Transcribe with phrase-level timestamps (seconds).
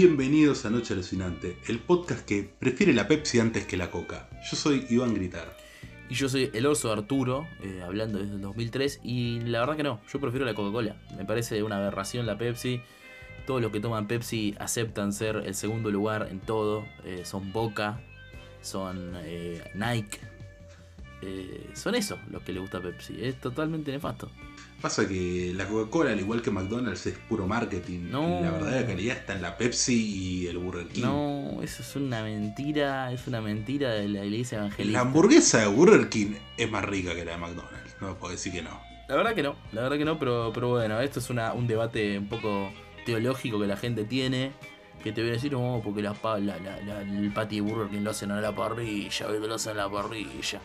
[0.00, 4.28] Bienvenidos a Noche Alucinante, el podcast que prefiere la Pepsi antes que la Coca.
[4.48, 5.56] Yo soy Iván Gritar.
[6.08, 9.82] Y yo soy el oso Arturo, eh, hablando desde el 2003, y la verdad que
[9.82, 10.94] no, yo prefiero la Coca-Cola.
[11.16, 12.80] Me parece una aberración la Pepsi.
[13.44, 16.86] Todos los que toman Pepsi aceptan ser el segundo lugar en todo.
[17.04, 18.00] Eh, son Boca,
[18.62, 20.20] son eh, Nike.
[21.74, 23.18] Son eso los que le gusta Pepsi.
[23.20, 24.30] Es totalmente nefasto.
[24.80, 28.10] Pasa que la Coca-Cola, al igual que McDonald's, es puro marketing.
[28.10, 28.40] No.
[28.42, 31.02] La verdadera calidad está en la Pepsi y el Burger King.
[31.02, 35.00] No, eso es una mentira, es una mentira de la iglesia La evangélica.
[35.00, 37.96] hamburguesa de Burger King es más rica que la de McDonald's.
[38.00, 38.80] No puedo decir que no.
[39.08, 41.66] La verdad que no, la verdad que no, pero, pero bueno, esto es una, un
[41.66, 42.70] debate un poco
[43.04, 44.52] teológico que la gente tiene.
[45.02, 47.88] Que te voy a decir, no, porque la, la- la- la- el patty de Burger
[47.88, 50.60] King lo hacen a la parrilla, lo hacen a la parrilla.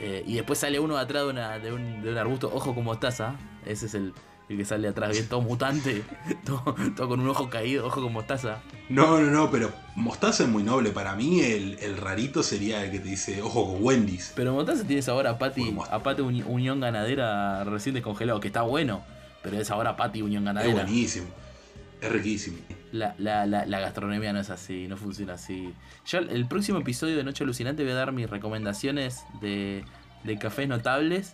[0.00, 2.90] Eh, y después sale uno atrás de, una, de, un, de un arbusto, ojo como
[2.90, 3.36] mostaza.
[3.66, 4.12] Ese es el,
[4.48, 6.02] el que sale atrás, bien todo mutante,
[6.44, 8.58] todo, todo con un ojo caído, ojo con mostaza.
[8.88, 10.90] No, no, no, pero mostaza es muy noble.
[10.90, 14.32] Para mí, el, el rarito sería el que te dice, ojo con Wendy's.
[14.34, 18.62] Pero mostaza tiene sabor a patty, a patty uni- Unión Ganadera recién descongelado, que está
[18.62, 19.02] bueno,
[19.42, 20.82] pero es sabor a patty Unión Es Ganadera.
[20.82, 21.26] buenísimo.
[22.00, 22.56] Es riquísimo.
[22.92, 25.72] La, la, la, la gastronomía no es así, no funciona así.
[26.06, 29.82] Yo el próximo episodio de Noche Alucinante voy a dar mis recomendaciones de,
[30.24, 31.32] de cafés notables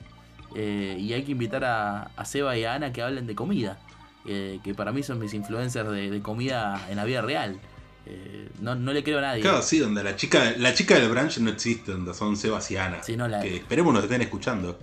[0.55, 3.77] eh, y hay que invitar a, a Seba y a Ana que hablen de comida,
[4.25, 7.59] eh, que para mí son mis influencers de, de comida en la vida real.
[8.07, 9.43] Eh, no, no le creo a nadie.
[9.43, 13.03] Claro, sí, donde la chica, la chica del branch no existe, donde son Sebastiana.
[13.03, 14.79] Sí, no, la- Que esperemos nos estén escuchando.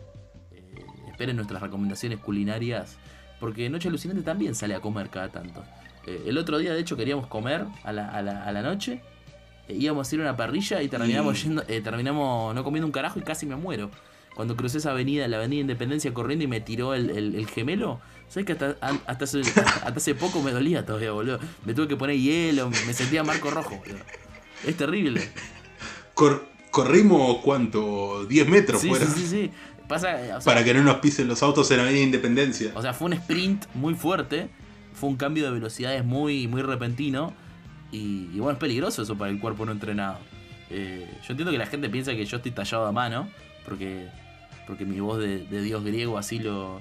[1.10, 2.98] Esperen nuestras recomendaciones culinarias.
[3.40, 5.64] Porque Noche Alucinante también sale a comer cada tanto.
[6.08, 9.02] Eh, el otro día, de hecho, queríamos comer a la, a la, a la noche.
[9.68, 12.92] Eh, íbamos a ir a una parrilla y terminamos, yendo, eh, terminamos no comiendo un
[12.92, 13.90] carajo y casi me muero.
[14.36, 18.02] Cuando crucé esa avenida, la avenida Independencia corriendo y me tiró el, el- el gemelo.
[18.28, 18.76] ¿Sabes que hasta,
[19.08, 21.40] hasta, hace, hasta hace poco me dolía todavía, boludo?
[21.66, 24.00] Me tuve que poner hielo, me sentía marco rojo, boludo.
[24.66, 25.30] Es terrible.
[26.14, 28.26] Cor- corrimos, ¿cuánto?
[28.26, 29.06] 10 metros Sí, fuera.
[29.06, 29.52] sí, sí, sí.
[29.88, 32.72] Pasa, eh, o sea, Para que no nos pisen los autos en la Avenida Independencia.
[32.76, 34.50] O sea, fue un sprint muy fuerte,
[34.96, 37.34] fue un cambio de velocidades muy, muy repentino
[37.92, 40.18] y, y bueno, es peligroso eso para el cuerpo no entrenado.
[40.70, 43.30] Eh, yo entiendo que la gente piensa que yo estoy tallado a mano,
[43.66, 44.08] porque,
[44.68, 46.80] porque mi voz de, de dios griego así lo,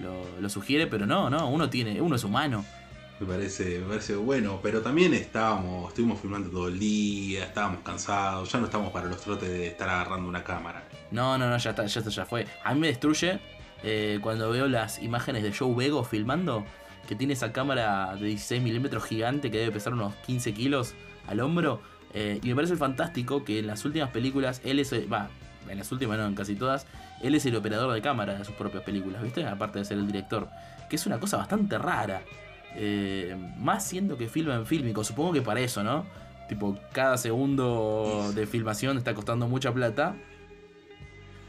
[0.00, 2.64] lo, lo sugiere, pero no, no, uno tiene, uno es humano.
[3.20, 8.50] Me parece, me parece bueno, pero también estábamos, estuvimos filmando todo el día, estábamos cansados,
[8.50, 10.82] ya no estamos para los trotes de estar agarrando una cámara.
[11.12, 12.46] No, no, no, ya está, ya está, ya fue.
[12.64, 13.38] A mí me destruye
[13.84, 16.64] eh, cuando veo las imágenes de Joe Vego filmando,
[17.06, 20.94] que tiene esa cámara de 16 milímetros gigante que debe pesar unos 15 kilos
[21.26, 21.80] al hombro.
[22.14, 25.30] eh, y me parece fantástico que en las últimas películas él es, eh, va,
[25.68, 26.86] en las últimas no, en casi todas,
[27.22, 29.46] él es el operador de cámara de sus propias películas, ¿viste?
[29.46, 30.48] Aparte de ser el director,
[30.90, 32.22] que es una cosa bastante rara.
[32.74, 36.04] Eh, más siendo que filma en fílmico, supongo que para eso, ¿no?
[36.48, 40.16] Tipo, cada segundo de filmación está costando mucha plata.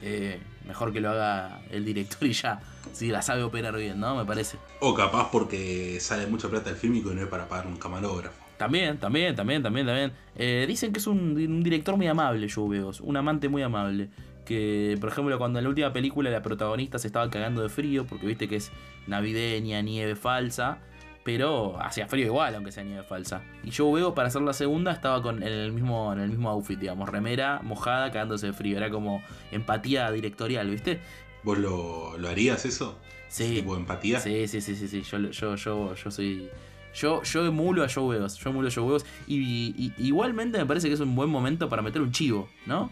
[0.02, 2.60] Eh, mejor que lo haga el director y ya.
[2.92, 4.16] Si la sabe operar bien, ¿no?
[4.16, 4.58] Me parece.
[4.80, 8.44] O capaz porque sale mucha plata el fílmico y no es para pagar un camarógrafo.
[8.58, 10.12] También, también, también, también, también.
[10.36, 13.02] Eh, dicen que es un, un director muy amable, Joe Veos.
[13.02, 14.10] Un amante muy amable.
[14.46, 18.06] Que, por ejemplo, cuando en la última película la protagonista se estaba cagando de frío,
[18.06, 18.72] porque viste que es
[19.08, 20.80] navideña, nieve falsa.
[21.24, 23.42] Pero hacía frío igual, aunque sea nieve falsa.
[23.64, 26.50] Y Joe Veos, para hacer la segunda, estaba con en el mismo, en el mismo
[26.50, 27.08] outfit, digamos.
[27.10, 28.76] Remera, mojada, cagándose de frío.
[28.78, 31.00] Era como empatía directorial, ¿viste?
[31.44, 33.00] ¿Vos lo, lo harías eso?
[33.30, 33.56] Sí.
[33.56, 34.20] ¿Tipo empatía?
[34.20, 35.02] Sí, sí, sí, sí, sí.
[35.02, 36.50] Yo, yo, yo, yo soy.
[36.94, 38.36] Yo, yo emulo a Joe Vegas.
[38.38, 39.06] Yo emulo a Joe Vegas.
[39.26, 39.38] Y,
[39.78, 42.92] y- igualmente me parece que es un buen momento para meter un chivo, ¿no?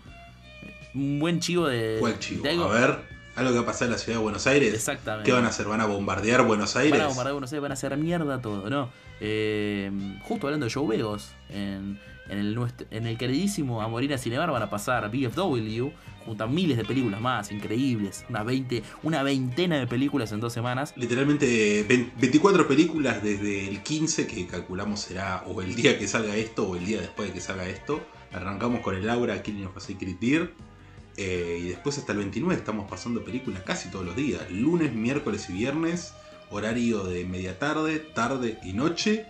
[0.96, 1.98] Un buen chivo de.
[2.00, 2.44] ¿Cuál chivo?
[2.44, 3.00] de algo- A ver,
[3.36, 4.74] algo que va a pasar en la ciudad de Buenos Aires.
[4.74, 5.26] Exactamente.
[5.26, 5.66] ¿Qué van a hacer?
[5.68, 6.92] ¿Van a bombardear Buenos Aires?
[6.92, 8.90] Van a bombardear Buenos Aires, van a hacer mierda todo, ¿no?
[9.20, 9.92] Eh,
[10.24, 12.00] justo hablando de Joe Vegas, en,
[12.30, 12.58] en el,
[12.90, 15.90] en el queridísimo Amorina Cinebar van a pasar BFW,
[16.26, 18.26] junto a miles de películas más, increíbles.
[18.30, 20.94] Una, 20, una veintena de películas en dos semanas.
[20.96, 26.36] Literalmente vein- 24 películas desde el 15, que calculamos será o el día que salga
[26.36, 28.02] esto o el día después de que salga esto.
[28.34, 30.54] Arrancamos con el Aura, Killing of a Sacred Deer.
[31.18, 34.50] Eh, y después hasta el 29 estamos pasando películas casi todos los días.
[34.50, 36.14] Lunes, miércoles y viernes.
[36.50, 39.26] Horario de media tarde, tarde y noche.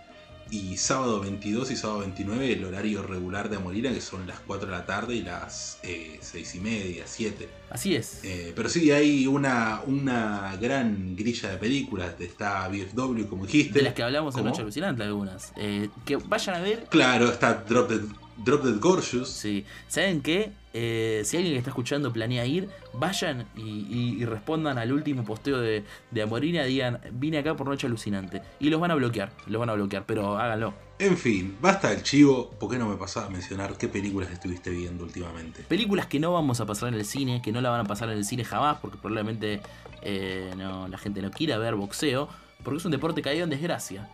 [0.50, 4.68] Y sábado 22 y sábado 29 el horario regular de Amorina, que son las 4
[4.68, 7.48] de la tarde y las eh, 6 y media, 7.
[7.70, 8.20] Así es.
[8.24, 12.16] Eh, pero sí, hay una, una gran grilla de películas.
[12.20, 13.80] Está BFW, como dijiste.
[13.80, 14.44] De las que hablamos en.
[14.44, 15.54] Noche Alucinante algunas.
[15.56, 16.86] Eh, que vayan a ver.
[16.90, 18.02] Claro, está Drop Dead,
[18.44, 19.30] Drop Dead Gorgeous.
[19.30, 19.66] Sí.
[19.88, 20.52] ¿Saben qué?
[20.74, 25.24] Eh, si alguien que está escuchando planea ir, vayan y, y- y respondan al último
[25.26, 26.64] posteo de, de Amorina.
[26.64, 28.42] Digan, vine acá por Noche Alucinante.
[28.60, 29.32] Y los van a bloquear.
[29.48, 30.74] Los van a bloquear, pero háganlo.
[31.00, 32.52] En fin, basta del chivo.
[32.52, 35.64] ¿Por qué no me pasaba a mencionar qué películas estuviste viendo últimamente?
[35.64, 38.10] Películas que no vamos a pasar en el cine, que no la van a pasar
[38.10, 39.62] en el cine jamás, porque probablemente
[40.04, 42.30] eh, no, la gente no quiera ver boxeo,
[42.64, 44.08] porque es un deporte caído en desgracia.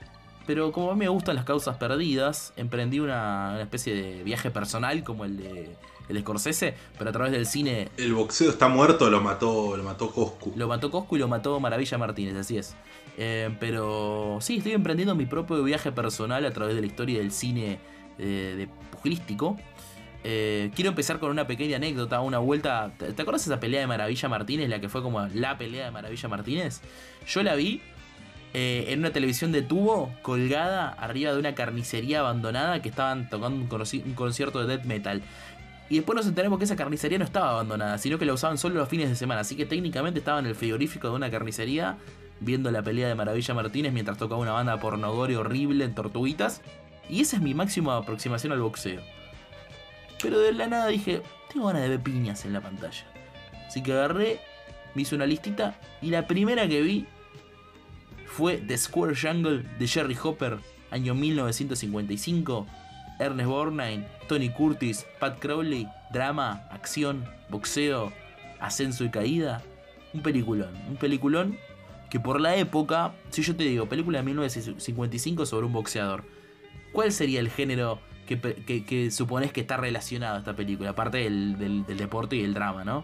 [0.47, 4.49] Pero como a mí me gustan las causas perdidas, emprendí una, una especie de viaje
[4.49, 5.75] personal como el de,
[6.09, 10.09] el Scorsese, pero a través del cine El boxeo está muerto, lo mató, lo mató
[10.11, 10.53] Coscu.
[10.55, 12.75] Lo mató Coscu y lo mató Maravilla Martínez, así es.
[13.17, 17.31] Eh, pero sí, estoy emprendiendo mi propio viaje personal a través de la historia del
[17.31, 17.79] cine
[18.17, 19.57] eh, de pugilístico.
[20.23, 22.93] Eh, quiero empezar con una pequeña anécdota, una vuelta.
[22.97, 25.91] ¿Te, te acuerdas esa pelea de Maravilla Martínez, la que fue como la pelea de
[25.91, 26.81] Maravilla Martínez?
[27.27, 27.81] Yo la vi
[28.53, 33.61] eh, en una televisión de tubo colgada arriba de una carnicería abandonada que estaban tocando
[33.61, 35.21] un, conci- un concierto de death metal.
[35.89, 38.75] Y después nos enteramos que esa carnicería no estaba abandonada, sino que la usaban solo
[38.75, 39.41] los fines de semana.
[39.41, 41.97] Así que técnicamente estaba en el frigorífico de una carnicería
[42.39, 46.61] viendo la pelea de Maravilla Martínez mientras tocaba una banda pornogore horrible en Tortuguitas.
[47.09, 49.01] Y esa es mi máxima aproximación al boxeo.
[50.21, 51.21] Pero de la nada dije,
[51.53, 53.05] tengo ganas de ver piñas en la pantalla.
[53.67, 54.39] Así que agarré,
[54.93, 57.05] me hice una listita y la primera que vi
[58.27, 60.59] fue The Square Jungle de Jerry Hopper,
[60.91, 62.67] año 1955.
[63.19, 68.13] Ernest Borgnine, Tony Curtis, Pat Crowley, drama, acción, boxeo,
[68.59, 69.63] ascenso y caída.
[70.13, 71.57] Un peliculón, un peliculón
[72.11, 76.23] que por la época, si yo te digo, película de 1955 sobre un boxeador,
[76.93, 80.91] ¿cuál sería el género que, que- que suponés que está relacionado a esta película?
[80.91, 83.03] Aparte del, del- del deporte y el drama, ¿no?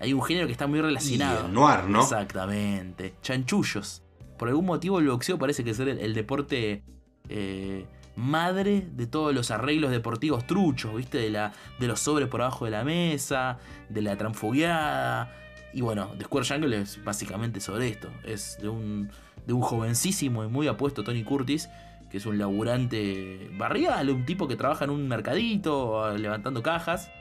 [0.00, 1.46] Hay un género que está muy Y relacionado.
[1.46, 2.00] el noir, ¿no?
[2.02, 3.14] Exactamente.
[3.22, 4.01] Chanchullos.
[4.42, 6.82] Por algún motivo el boxeo parece que ser el, deporte
[7.28, 7.86] eh,
[8.16, 11.18] madre de todos los arreglos deportivos truchos, ¿viste?
[11.18, 13.58] De, la, de los sobres por abajo de la mesa,
[13.88, 15.32] de la transfogueada.
[15.72, 18.08] Y bueno, The Square Jungle es básicamente sobre esto.
[18.24, 19.10] Es de un,
[19.46, 21.68] de un jovencísimo y muy apuesto Tony Curtis,
[22.10, 27.12] que es un laburante barrial, un tipo que trabaja en un mercadito, levantando cajas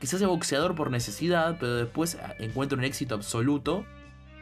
[0.00, 3.84] que se hace boxeador por necesidad, pero después encuentra un éxito absoluto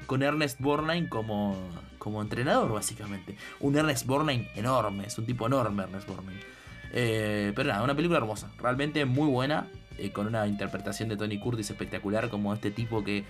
[0.07, 1.57] con Ernest Borgnine como,
[2.06, 3.35] como entrenador, básicamente.
[3.58, 6.38] Un Ernest Borgnine enorme, es un tipo enorme Ernest Borgnine.
[6.93, 9.67] Eh, pero nada, una película hermosa, realmente muy buena,
[9.99, 13.25] eh, con una interpretación de Tony Curtis espectacular, como este tipo que,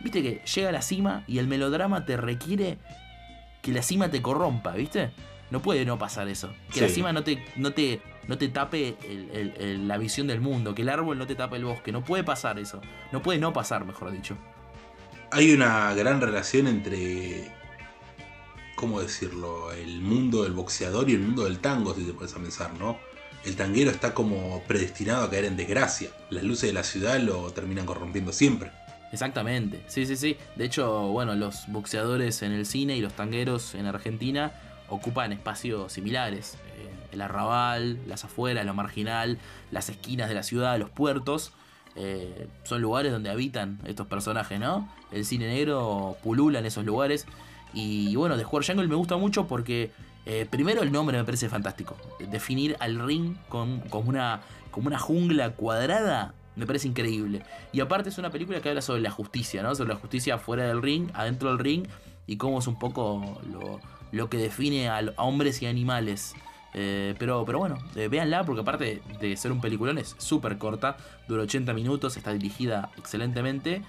[0.00, 2.76] viste que llega a la cima y el melodrama te requiere
[3.62, 5.12] que la cima te corrompa, ¿viste?
[5.50, 6.52] No puede no pasar eso.
[6.74, 10.26] Que la cima no te, no te, no te tape el- el- el- la visión
[10.26, 11.90] del mundo, que el árbol no te tape el bosque.
[11.90, 12.82] No puede pasar eso.
[13.12, 14.36] No puede no pasar, mejor dicho.
[15.32, 17.50] Hay una gran relación entre.
[18.80, 19.72] ¿Cómo decirlo?
[19.72, 22.96] El mundo del boxeador y el mundo del tango, si te puedes pensar, ¿no?
[23.44, 26.08] El tanguero está como predestinado a caer en desgracia.
[26.30, 28.70] Las luces de la ciudad lo terminan corrompiendo siempre.
[29.12, 30.38] Exactamente, sí, sí, sí.
[30.56, 34.54] De hecho, bueno, los boxeadores en el cine y los tangueros en Argentina
[34.88, 36.54] ocupan espacios similares.
[36.78, 39.38] Eh, el arrabal, las afueras, lo marginal,
[39.70, 41.52] las esquinas de la ciudad, los puertos.
[41.96, 44.88] eh, son lugares donde habitan estos personajes, ¿no?
[45.12, 47.26] El cine negro pulula en esos lugares.
[47.72, 49.90] Y bueno, The Square Jungle me gusta mucho porque
[50.26, 51.96] eh, primero el nombre me parece fantástico.
[52.30, 57.42] Definir al ring con, como, una, como una jungla cuadrada me parece increíble.
[57.72, 59.74] Y aparte es una película que habla sobre la justicia, ¿no?
[59.74, 61.86] Sobre la justicia fuera del ring, adentro del ring,
[62.26, 63.80] y cómo es un poco lo,
[64.12, 66.34] lo que define a, a hombres y animales.
[66.72, 70.96] Eh, pero, pero bueno, eh, véanla porque aparte de ser un peliculón es súper corta,
[71.26, 73.82] dura 80 minutos, está dirigida excelentemente.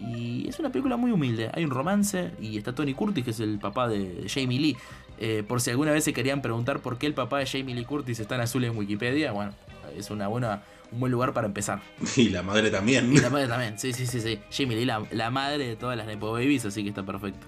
[0.00, 1.50] Y es una película muy humilde.
[1.52, 4.76] Hay un romance y está Tony Curtis, que es el papá de Jamie Lee.
[5.18, 7.84] Eh, por si alguna vez se querían preguntar por qué el papá de Jamie Lee
[7.84, 9.52] Curtis está en azul en Wikipedia, bueno,
[9.94, 11.82] es una buena, un buen lugar para empezar.
[12.16, 13.12] Y la madre también.
[13.12, 14.40] Y la madre también, sí, sí, sí, sí.
[14.50, 17.46] Jamie Lee, la, la madre de todas las Nepo Babies, así que está perfecto.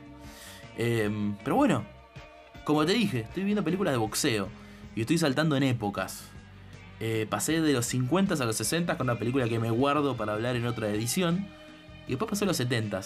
[0.76, 1.10] Eh,
[1.42, 1.84] pero bueno,
[2.64, 4.48] como te dije, estoy viendo películas de boxeo
[4.94, 6.24] y estoy saltando en épocas.
[7.00, 10.34] Eh, pasé de los 50 a los 60 con una película que me guardo para
[10.34, 11.48] hablar en otra edición.
[12.12, 13.00] Y después pasé a los 70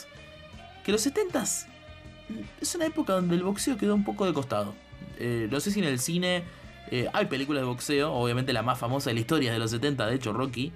[0.85, 1.45] Que los 70
[2.61, 4.75] es una época donde el boxeo quedó un poco de costado.
[5.21, 6.43] Eh, no sé si en el cine
[6.91, 9.71] eh, hay películas de boxeo, obviamente la más famosa de la historia es de los
[9.71, 10.73] 70, de hecho Rocky.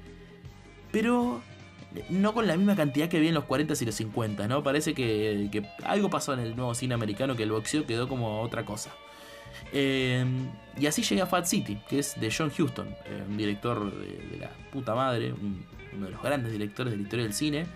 [0.92, 1.42] Pero
[2.08, 4.62] no con la misma cantidad que vi en los 40 y los 50, ¿no?
[4.62, 5.50] Parece que,
[5.82, 8.90] algo pasó en el nuevo cine americano que el boxeo quedó como otra cosa.
[9.72, 10.25] Eh,
[10.78, 14.50] y así llega Fat City, que es de John Huston, eh, un director de, la
[14.72, 17.66] puta madre, un- uno de los grandes directores de la historia del cine,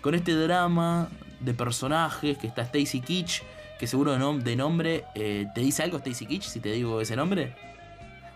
[0.00, 1.08] con este drama
[1.40, 3.42] de personajes que está Stacy Kitsch,
[3.78, 7.16] que seguro de, de nombre, eh, ¿te dice algo Stacy Kitsch si te digo ese
[7.16, 7.54] nombre?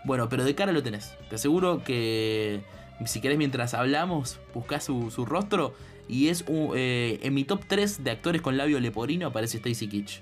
[0.05, 1.13] Bueno, pero de cara lo tenés.
[1.29, 2.61] Te aseguro que
[3.05, 5.73] si querés mientras hablamos, buscás su, su rostro
[6.07, 9.87] y es un- eh, en mi top 3 de actores con labio leporino aparece Stacy
[9.87, 10.19] Kitsch.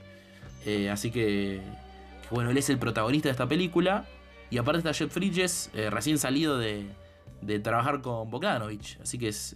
[0.65, 1.59] Eh, así que,
[2.29, 4.05] bueno, él es el protagonista de esta película
[4.51, 6.85] Y aparte está Jeff Bridges, recién salido de,
[7.41, 8.99] de, trabajar con Bogdanovich.
[9.01, 9.55] Así que es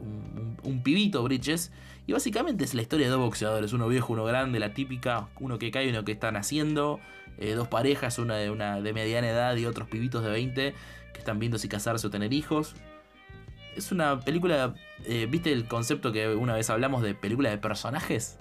[0.00, 1.72] un, un, pibito Bridges.
[2.06, 5.58] Y básicamente es la historia de dos boxeadores, uno viejo, uno grande, la típica, uno
[5.58, 7.00] que cae y uno que está naciendo.
[7.38, 10.74] Eh, dos parejas, una de, una de mediana edad y otros pibitos de 20
[11.12, 12.74] que están viendo si casarse o tener hijos.
[13.76, 14.74] Es una película,
[15.28, 18.38] ¿viste el concepto que una vez hablamos de película de personajes?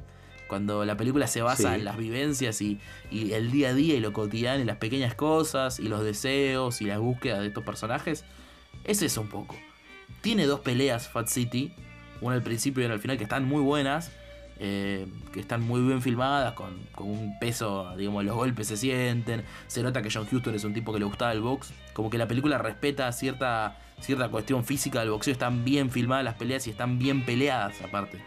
[0.48, 2.80] Cuando la película se basa en las vivencias y,
[3.12, 6.86] el día a día y lo cotidiano y las pequeñas cosas y los deseos y
[6.86, 8.26] las búsquedas de estos personajes.
[8.84, 9.56] Es eso un poco.
[10.26, 11.72] Tiene dos peleas Fat City,
[12.20, 14.12] una al principio y una al final, que están muy buenas.
[14.58, 19.44] Eh, que están muy bien filmadas, con, un peso, digamos, los golpes se sienten.
[19.68, 21.72] Se nota que John Huston es un tipo que le gustaba el box.
[21.94, 25.32] Como que la película respeta cierta, cierta cuestión física del boxeo.
[25.32, 28.20] Están bien filmadas las peleas y están bien peleadas aparte.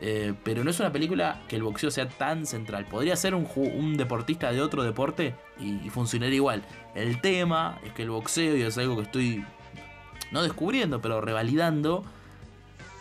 [0.00, 2.86] Eh, pero no es una película que el boxeo sea tan central.
[2.86, 6.62] Podría ser un, deportista de otro deporte y, funcionaría igual.
[6.94, 9.44] El tema es que el boxeo, y es algo que estoy
[10.30, 12.04] no descubriendo, pero revalidando,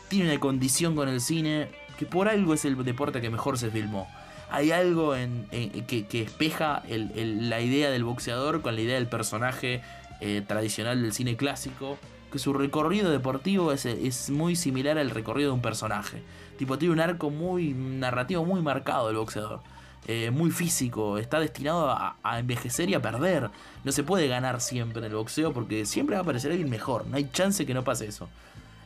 [0.08, 3.70] tiene una condición con el cine que por algo es el deporte que mejor se
[3.70, 4.08] filmó.
[4.50, 5.46] Hay algo en,
[5.86, 9.82] que, espeja la idea del boxeador con la idea del personaje
[10.22, 11.98] eh, tradicional del cine clásico,
[12.32, 16.24] que su recorrido deportivo es, es muy similar al recorrido de un personaje.
[16.58, 19.62] Tipo, tiene un arco muy narrativo muy marcado el boxeador.
[20.08, 23.50] Eh, muy físico, está destinado a, envejecer y a perder.
[23.84, 27.06] No se puede ganar siempre en el boxeo porque siempre va a aparecer alguien mejor.
[27.08, 28.28] No hay chance que no pase eso.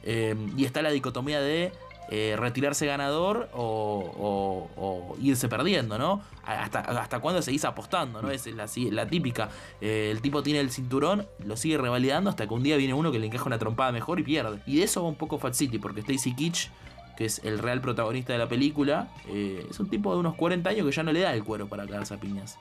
[0.04, 1.72] Eh, y está la dicotomía de
[2.10, 6.22] eh, retirarse ganador o, irse perdiendo, ¿no?
[6.44, 8.30] Hasta, hasta cuándo seguís apostando, ¿no?
[8.30, 9.50] Es la, la típica.
[9.80, 13.20] el tipo tiene el cinturón, lo sigue revalidando hasta que un día viene uno que
[13.20, 14.60] le encaja una trompada mejor y pierde.
[14.66, 16.70] Y de eso va un poco Fat City, porque Stacy Kitsch
[17.18, 20.70] que es el real protagonista de la película, eh, es un tipo de unos 40
[20.70, 22.58] años que ya no le da el cuero para cagarse a piñas.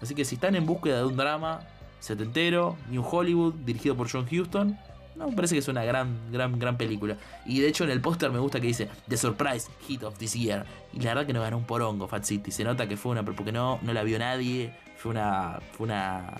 [0.00, 1.60] Así que si están en búsqueda de un drama
[1.98, 4.78] setentero, New Hollywood, dirigido por John Huston,
[5.16, 7.16] no, me parece que es una gran, gran, gran película.
[7.44, 10.34] Y de hecho en el póster me gusta que dice The Surprise Hit of This
[10.34, 10.64] Year.
[10.92, 12.52] Y la verdad que no ganó un porongo Fat City.
[12.52, 14.72] Se nota que fue una, porque no, no la vio nadie.
[14.96, 16.34] Fue una, fue una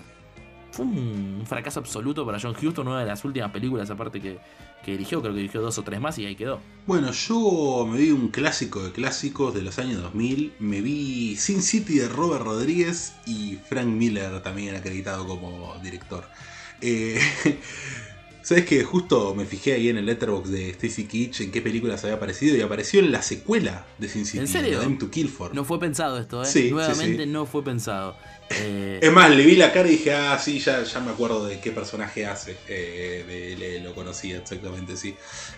[0.71, 4.37] fue un fracaso absoluto para John Huston, una de las últimas películas aparte que,
[4.83, 6.59] que dirigió, creo que dirigió dos o tres más y ahí quedó.
[6.85, 11.61] Bueno, yo me vi un clásico de clásicos de los años 2000, me vi Sin
[11.61, 16.25] City de Robert Rodríguez y Frank Miller también acreditado como director.
[16.81, 17.19] Eh,
[18.49, 22.03] Sabes que justo me fijé ahí en el letterbox de Stacy Kitsch en qué películas
[22.03, 24.79] había aparecido y apareció en la secuela de Sin City, ¿En serio?
[24.97, 25.53] to Kill For.
[25.53, 26.69] No fue pensado esto, ¿eh?
[26.71, 28.17] Nuevamente no fue pensado.
[28.49, 31.45] Eh, es más, le vi la cara y dije, ah, sí, ya, ya me acuerdo
[31.45, 32.57] de qué personaje hace.
[32.67, 35.13] Eh, lo conocía exactamente, sí.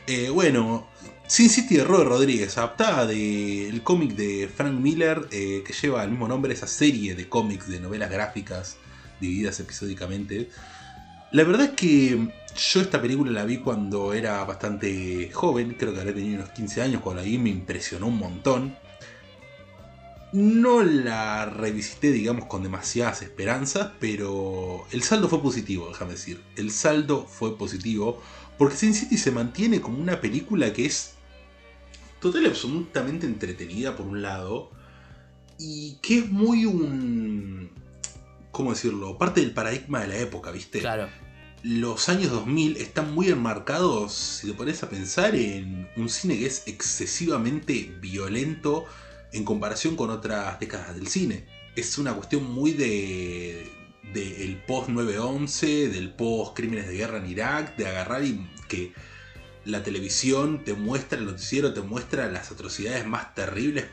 [0.06, 0.90] Eh, bueno,
[1.28, 6.28] Sin City de Robert Rodríguez, adaptada del cómic de Frank Miller, que lleva el mismo
[6.28, 8.76] nombre, esa serie de cómics, de novelas gráficas
[9.22, 10.50] divididas episódicamente.
[11.32, 16.00] La verdad es que yo esta película la vi cuando era bastante joven, creo que
[16.00, 18.76] habría tenido unos 15 años, cuando la vi me impresionó un montón.
[20.34, 26.42] No la revisité, digamos, con demasiadas esperanzas, pero el saldo fue positivo, déjame decir.
[26.56, 28.22] El saldo fue positivo,
[28.58, 31.16] porque Sin City se mantiene como una película que es
[32.22, 34.72] total y absolutamente entretenida, por un lado,
[35.58, 37.70] y que es muy un.
[38.52, 39.18] ¿Cómo decirlo?
[39.18, 40.80] Parte del paradigma de la época, ¿viste?
[40.80, 41.10] Claro.
[41.64, 46.48] Los años 2000 están muy enmarcados, si te pones a pensar, en un cine que
[46.48, 48.86] es excesivamente violento
[49.32, 51.46] en comparación con otras décadas del cine.
[51.76, 53.70] Es una cuestión muy de
[54.14, 58.94] del post 9-11, del post crímenes de guerra en Irak, de agarrar y que
[59.64, 63.86] la televisión te muestra, el noticiero te muestra las atrocidades más terribles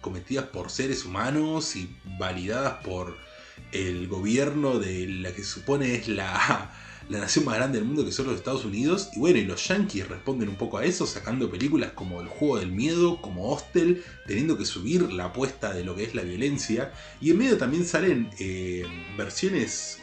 [0.00, 3.16] cometidas por seres humanos y validadas por
[3.72, 6.72] el gobierno de la que supone es la,
[7.10, 9.10] la nación más grande del mundo que son los Estados Unidos.
[9.14, 12.58] Y bueno, y los Yankees responden un poco a eso, sacando películas como El Juego
[12.58, 16.92] del Miedo, como Hostel, teniendo que subir la apuesta de lo que es la violencia.
[17.20, 18.84] Y en medio también salen eh,
[19.18, 19.98] versiones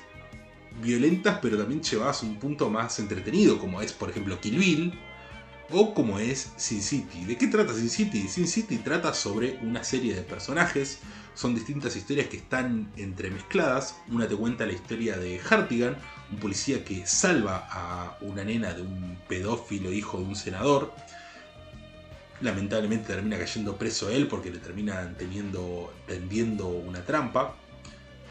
[0.81, 4.99] violentas, pero también llevadas a un punto más entretenido, como es, por ejemplo, Kill Bill.
[5.69, 7.25] O como es Sin City.
[7.25, 8.27] ¿De qué trata Sin City?
[8.29, 10.99] Sin City trata sobre una serie de personajes
[11.37, 13.95] son distintas historias que están entremezcladas.
[14.09, 15.95] Una te cuenta la historia de Hartigan,
[16.31, 20.93] un policía que salva a una nena de un pedófilo hijo de un senador.
[22.41, 27.55] Lamentablemente termina cayendo preso él porque le terminan teniendo, tendiendo una trampa.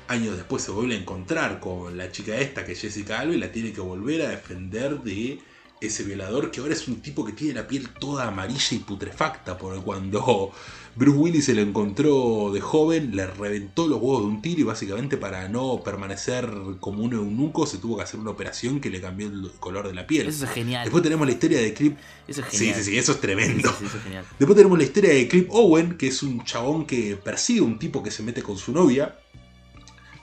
[0.09, 3.39] Años después se vuelve a encontrar con la chica esta que es Jessica Alba y
[3.39, 5.41] la tiene que volver a defender de
[5.81, 9.59] ese violador, que ahora es un tipo que tiene la piel toda amarilla y putrefacta,
[9.59, 10.51] porque cuando
[10.95, 14.65] Bruce Willis se lo encontró de joven, le reventó los huevos de un tiro y
[14.65, 19.03] básicamente para no permanecer como un eunuco se tuvo que hacer una operación que le
[19.03, 20.29] cambió el color de la piel.
[20.29, 20.85] Eso es genial.
[20.85, 21.99] Después tenemos la historia de Clip.
[22.27, 22.77] Eso es Sí, genial.
[22.77, 23.69] sí, sí, eso es tremendo.
[23.69, 24.25] Sí, sí, eso es genial.
[24.39, 27.79] Después tenemos la historia de Clip Owen, que es un chabón que persigue a un
[27.79, 29.19] tipo que se mete con su novia.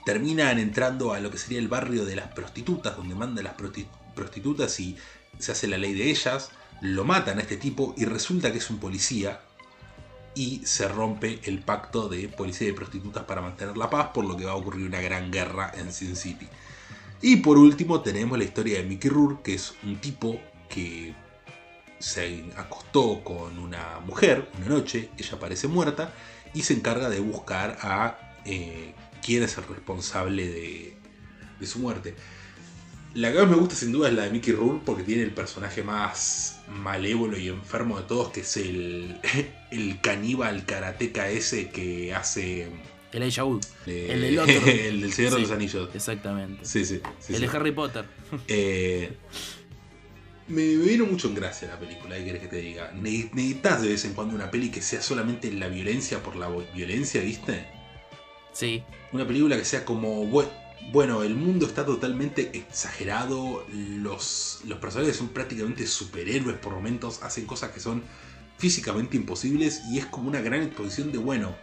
[0.04, 3.86] Terminan entrando a lo que sería el barrio de las prostitutas, donde mandan las prosti-
[4.14, 4.96] prostitutas y
[5.38, 6.50] se hace la ley de ellas.
[6.80, 9.40] Lo matan a este tipo y resulta que es un policía.
[10.34, 14.36] Y se rompe el pacto de policía y prostitutas para mantener la paz, por lo
[14.36, 16.48] que va a ocurrir una gran guerra en Sin City.
[17.22, 21.14] Y por último tenemos la historia de Mickey Rourke, que es un tipo que
[21.98, 26.12] se acostó con una mujer una noche, ella parece muerta,
[26.52, 30.96] y se encarga de buscar a eh, quién es el responsable
[31.58, 32.14] de su muerte.
[33.14, 35.30] La que más me gusta sin duda es la de Mickey Rourke porque tiene el
[35.30, 39.20] personaje más malévolo y enfermo de todos, que es el,
[39.70, 42.68] el caníbal karateca ese que hace...
[43.12, 43.64] El Elijah Wood.
[43.86, 44.54] eh, El del otro.
[44.66, 45.88] el del Señor de los Anillos.
[45.94, 46.64] Exactamente.
[46.64, 47.00] Sí, sí.
[47.20, 47.46] sí, el sí.
[47.46, 48.04] de Harry Potter.
[48.48, 49.12] Eh,
[50.48, 52.90] me, me vino mucho en gracia la película, ¿qué querés que te diga?
[52.92, 56.48] Ne- Necesitas de vez en cuando una peli que sea solamente la violencia por la
[56.74, 57.64] violencia, ¿viste?
[58.52, 58.82] Sí.
[59.12, 60.50] Una película que sea como, bue-
[60.92, 67.46] bueno, el mundo está totalmente exagerado, los, los personajes son prácticamente superhéroes por momentos, hacen
[67.46, 68.02] cosas que son
[68.58, 71.54] físicamente imposibles y es como una gran exposición de, bueno,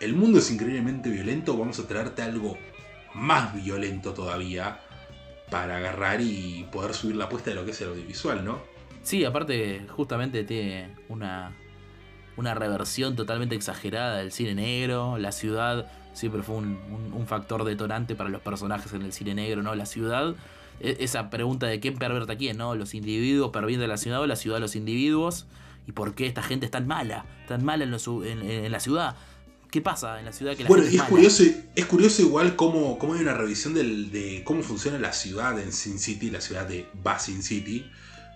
[0.00, 2.56] el mundo es increíblemente violento, vamos a traerte algo
[3.14, 4.80] más violento todavía
[5.50, 8.60] para agarrar y poder subir la apuesta de lo que es el audiovisual, ¿no?
[9.02, 11.52] Sí, aparte, justamente tiene una,
[12.36, 15.18] una reversión totalmente exagerada del cine negro.
[15.18, 19.34] La ciudad siempre fue un, un- un factor detonante para los personajes en el cine
[19.34, 19.74] negro, ¿no?
[19.74, 20.34] La ciudad,
[20.80, 22.74] e- esa pregunta de quién pervierte a quién, ¿no?
[22.74, 25.46] Los individuos pervierten la ciudad o la ciudad a los individuos.
[25.86, 27.24] ¿Y por qué esta gente es tan mala?
[27.48, 29.16] Tan mala en, los- en- en la ciudad.
[29.70, 31.10] ¿Qué pasa en la ciudad que la Bueno, gente y es mala?
[31.10, 31.44] curioso,
[31.76, 35.72] es curioso igual cómo, cómo hay una revisión del- de cómo funciona la ciudad en
[35.72, 37.86] Sin City, la ciudad de Basin City,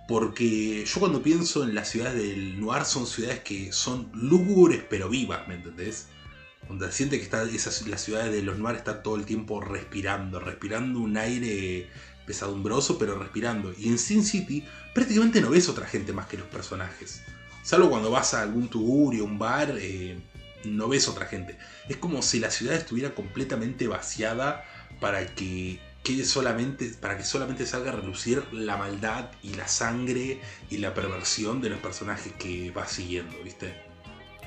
[0.06, 5.08] porque yo cuando pienso en las ciudades del noir son ciudades que son lúgubres pero
[5.08, 6.08] vivas, ¿me entendés?
[6.68, 10.40] Donde siente que está, esas, las ciudades de los noir están todo el tiempo respirando,
[10.40, 11.88] respirando un aire
[12.26, 13.72] pesadumbroso, pero respirando.
[13.78, 17.22] Y en Sin City prácticamente no ves otra gente más que los personajes.
[17.62, 20.18] Salvo cuando vas a algún tugurio, un bar, eh,
[20.64, 21.56] no ves otra gente.
[21.88, 24.64] Es como si la ciudad estuviera completamente vaciada
[25.00, 30.40] para que quede solamente, para que solamente salga a relucir la maldad y la sangre
[30.70, 33.74] y la perversión de los personajes que vas siguiendo, ¿viste?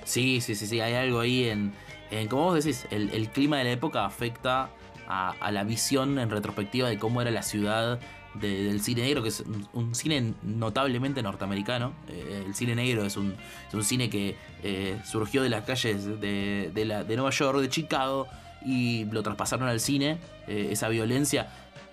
[0.05, 1.73] Sí, sí, sí, sí, hay algo ahí en,
[2.11, 4.69] en como vos decís, el, clima de la época afecta
[5.07, 7.99] a, la visión en retrospectiva de cómo era la ciudad
[8.33, 9.43] de- del cine negro, que es
[9.73, 11.93] un, cine notablemente norteamericano.
[12.09, 13.35] Eh, el cine negro es un,
[13.67, 18.27] es un cine que eh, surgió de las calles de, de Nueva York, de Chicago,
[18.65, 20.17] y lo traspasaron al cine,
[20.47, 21.47] eh, esa violencia.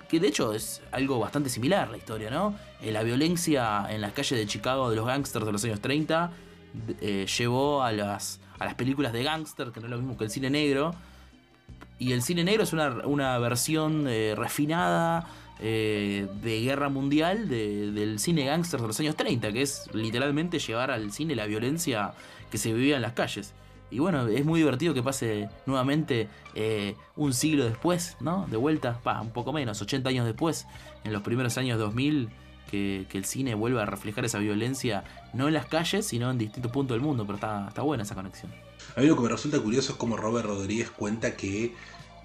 [0.08, 2.54] Que de hecho es algo bastante similar la historia, ¿no?
[2.82, 6.30] Eh, la violencia en las calles de Chicago de los gangsters de los años 30
[7.00, 10.24] eh, llevó a las, a las películas de gángster, que no es lo mismo que
[10.24, 10.94] el cine negro.
[11.98, 15.26] Y el cine negro es una, una versión eh, refinada
[15.60, 20.58] eh, de guerra mundial de- del cine gángster de los años 30, que es literalmente
[20.58, 22.12] llevar al cine la violencia
[22.50, 23.54] que se vivía en las calles.
[23.90, 28.46] Y bueno, es muy divertido que pase nuevamente eh, un siglo después, ¿no?
[28.50, 30.66] De vuelta, pa, un poco menos, 80 años después,
[31.04, 32.28] en los primeros años 2000,
[33.08, 36.72] que, el cine vuelva a reflejar esa violencia, no en las calles, sino en distintos
[36.72, 38.52] puntos del mundo, pero está, está buena esa conexión.
[38.96, 41.74] A mí lo que me resulta curioso es como Robert Rodríguez cuenta que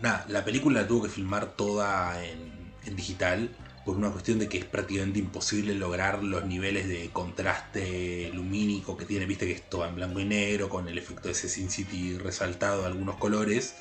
[0.02, 2.52] nada, la película la tuvo que filmar toda en,
[2.86, 3.50] en digital
[3.86, 9.06] por una cuestión de que es prácticamente imposible lograr los niveles de contraste lumínico que
[9.06, 11.70] tiene, viste que es todo en blanco y negro con el efecto de ese Sin
[11.70, 13.76] City resaltado de algunos colores,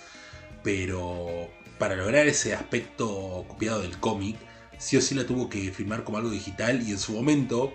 [0.62, 4.36] pero para lograr ese aspecto copiado del cómic,
[4.78, 7.74] sí o sí la tuvo que filmar como algo digital y en su momento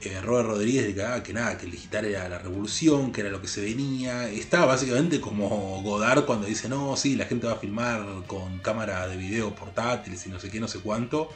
[0.00, 3.40] eh, Robert Rodríguez declaraba que nada, que el digital era la revolución, que era lo
[3.40, 4.28] que se venía.
[4.28, 9.08] Estaba básicamente como Godard cuando dice, no, sí, la gente va a filmar con cámara
[9.08, 11.30] de video portátiles y no sé qué, no sé cuánto.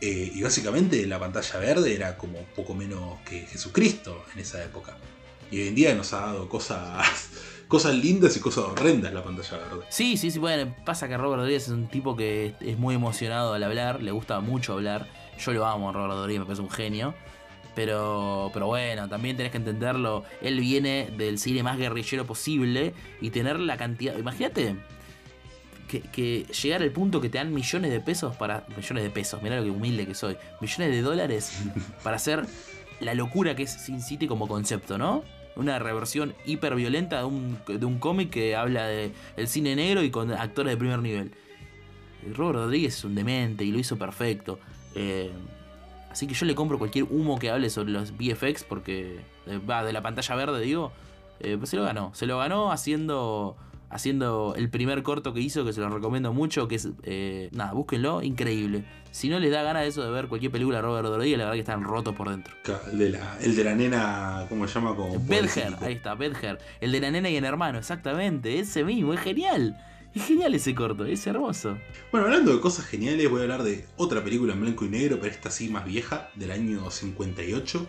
[0.00, 4.96] Eh, y básicamente la pantalla verde era como poco menos que Jesucristo en esa época.
[5.50, 7.06] Y hoy en día nos ha dado cosas,
[7.70, 9.84] cosas lindas y cosas horrendas la pantalla verde.
[9.90, 13.54] Sí, sí, sí, bueno, pasa que Robert Rodríguez es un tipo que es muy emocionado
[13.54, 15.06] al hablar, le gusta mucho hablar.
[15.38, 17.14] Yo lo amo, Robert Rodríguez, me parece un genio.
[17.76, 20.24] Pero, pero bueno, también tenés que entenderlo.
[20.42, 24.18] Él viene del cine más guerrillero posible y tener la cantidad.
[24.18, 24.74] Imagínate
[25.88, 28.66] que, que llegar al punto que te dan millones de pesos para.
[28.76, 30.36] Millones de pesos, mirá lo que humilde que soy.
[30.60, 31.52] Millones de dólares
[32.02, 32.44] para hacer
[32.98, 35.22] la locura que es Sin City como concepto, ¿no?
[35.56, 40.02] Una reversión hiper violenta de un, de un cómic que habla de el cine negro
[40.02, 41.32] y con actores de primer nivel.
[42.34, 44.58] Robert Rodríguez es un demente y lo hizo perfecto.
[44.94, 45.30] Eh,
[46.10, 49.84] así que yo le compro cualquier humo que hable sobre los VFX porque eh, va
[49.84, 50.92] de la pantalla verde, digo.
[51.40, 52.14] eh, pues se lo ganó.
[52.14, 53.56] Se lo ganó haciendo
[53.90, 57.72] haciendo el primer corto que hizo, que se lo recomiendo mucho, que es, eh, nada,
[57.72, 58.84] búsquenlo, increíble.
[59.10, 61.44] Si no les da ganas de eso de ver cualquier película de Robert Rodríguez, la
[61.44, 62.54] verdad que están rotos por dentro.
[62.92, 64.94] El de la, el de la nena, ¿cómo se llama?
[64.94, 66.58] Como Bedger, ahí está, Bedger.
[66.80, 69.76] El de la nena y el hermano, exactamente, ese mismo, es genial.
[70.14, 71.78] Es genial ese corto, es hermoso.
[72.10, 75.18] Bueno, hablando de cosas geniales, voy a hablar de otra película en blanco y negro,
[75.20, 77.88] pero esta sí más vieja, del año 58,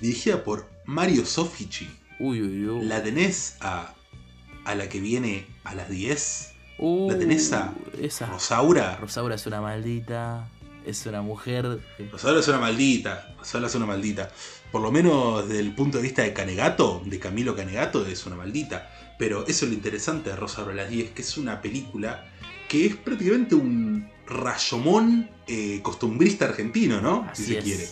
[0.00, 1.88] dirigida por Mario Sofici.
[2.18, 2.84] Uy, uy, uy.
[2.86, 3.94] ¿La tenés a,
[4.70, 6.52] a la que viene a las 10?
[6.78, 8.26] Uh, ¿La tenés a Esa.
[8.26, 8.96] Rosaura.
[8.96, 10.48] Rosaura es una maldita.
[10.86, 11.80] Es una mujer.
[12.10, 13.34] Rosaura es una maldita.
[13.38, 14.30] Rosaura es una maldita.
[14.72, 18.36] Por lo menos desde el punto de vista de Canegato, de Camilo Canegato, es una
[18.36, 18.90] maldita.
[19.18, 22.26] Pero eso es lo interesante de Rosaura a las 10, que es una película
[22.68, 27.28] que es prácticamente un rayomón eh, costumbrista argentino, ¿no?
[27.30, 27.64] Así si se es.
[27.64, 27.88] quiere.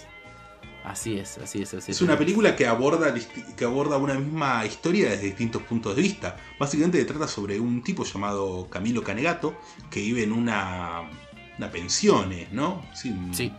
[0.88, 3.12] Así es, así es, así Es una película que aborda,
[3.56, 6.36] que aborda una misma historia desde distintos puntos de vista.
[6.58, 9.56] Básicamente trata sobre un tipo llamado Camilo Canegato
[9.90, 11.02] que vive en una,
[11.58, 12.48] una pensión, ¿eh?
[12.52, 12.84] ¿no?
[12.94, 13.52] Sí, un- Sí.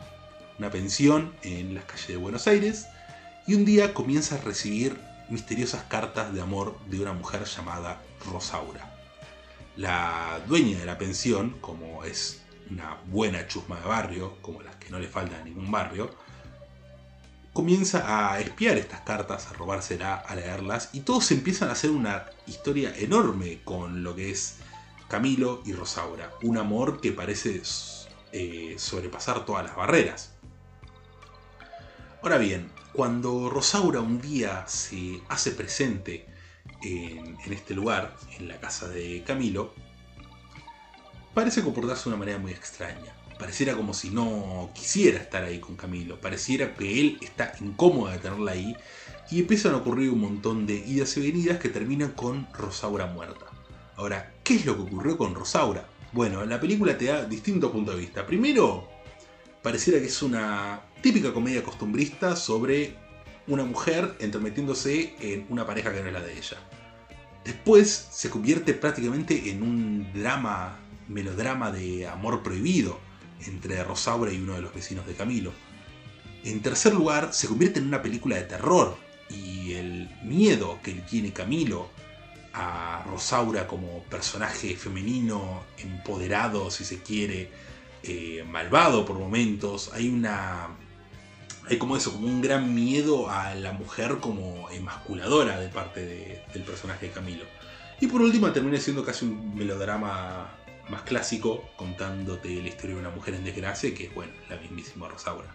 [0.58, 2.88] Una pensión en las calles de Buenos Aires.
[3.48, 8.94] Y un día comienza a recibir misteriosas cartas de amor de una mujer llamada Rosaura.
[9.78, 14.90] La dueña de la pensión, como es una buena chusma de barrio, como las que
[14.90, 16.14] no le faltan a ningún barrio,
[17.60, 22.28] comienza a espiar estas cartas, a robársela, a leerlas, y todos empiezan a hacer una
[22.48, 24.60] historia enorme con lo que es
[25.10, 26.32] Camilo y Rosaura.
[26.42, 27.62] Un amor que parece
[28.32, 30.32] eh, sobrepasar todas las barreras.
[32.22, 36.28] Ahora bien, cuando Rosaura un día se hace presente
[36.82, 39.74] en, en este lugar, en la casa de Camilo,
[41.34, 43.19] parece comportarse de una manera muy extraña.
[43.40, 46.20] Pareciera como si no quisiera estar ahí con Camilo.
[46.20, 48.76] Pareciera que él está incómodo de tenerla ahí.
[49.32, 53.46] Y empiezan a ocurrir un montón de idas y venidas que terminan con Rosaura muerta.
[53.96, 55.88] Ahora, ¿qué es lo que ocurrió con Rosaura?
[56.12, 58.26] Bueno, la película te da distintos puntos de vista.
[58.26, 58.90] Primero,
[59.62, 62.98] pareciera que es una típica comedia costumbrista sobre
[63.48, 66.58] una mujer entrometiéndose en una pareja que no es la de ella.
[67.46, 73.08] Después se convierte prácticamente en un drama, melodrama de amor prohibido
[73.46, 75.52] entre Rosaura y uno de los vecinos de Camilo.
[76.44, 78.98] En tercer lugar, se convierte en una película de terror
[79.30, 81.90] y el miedo que tiene Camilo
[82.54, 87.52] a Rosaura como personaje femenino, empoderado, si se quiere,
[88.04, 89.92] eh, malvado por momentos.
[89.94, 90.70] Hay una.
[91.70, 96.42] Hay como eso, como un gran miedo a la mujer como emasculadora de parte de-
[96.52, 97.44] del personaje de Camilo.
[98.02, 100.56] Y por último termina siendo casi un melodrama
[100.90, 105.08] más clásico, contándote la historia de una mujer en desgracia, que es, bueno, la mismísima
[105.08, 105.48] Rosaura.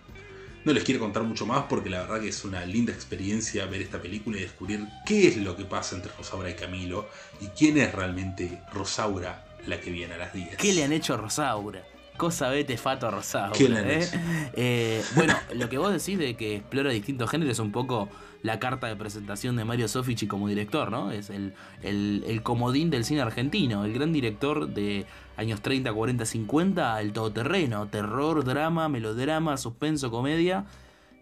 [0.64, 3.82] No les quiero contar mucho más porque la verdad que es una linda experiencia ver
[3.82, 7.06] esta película y descubrir qué es lo que pasa entre Rosaura y Camilo
[7.40, 10.56] y quién es realmente Rosaura la que viene a las 10.
[10.56, 11.82] ¿Qué le han hecho a Rosaura?
[12.16, 13.52] Cosa vete fato a Rosaura.
[13.52, 14.04] ¿Qué le han eh?
[14.04, 14.18] hecho?
[14.54, 18.08] Eh, bueno, lo que vos decís de que explora distintos géneros es un poco
[18.44, 21.10] la carta de presentación de Mario Sofici como director, ¿no?
[21.10, 25.06] Es el, el, comodín del cine argentino, el gran director de
[25.38, 30.66] años 30, 40, 50, el todoterreno, terror, drama, melodrama, suspenso, comedia.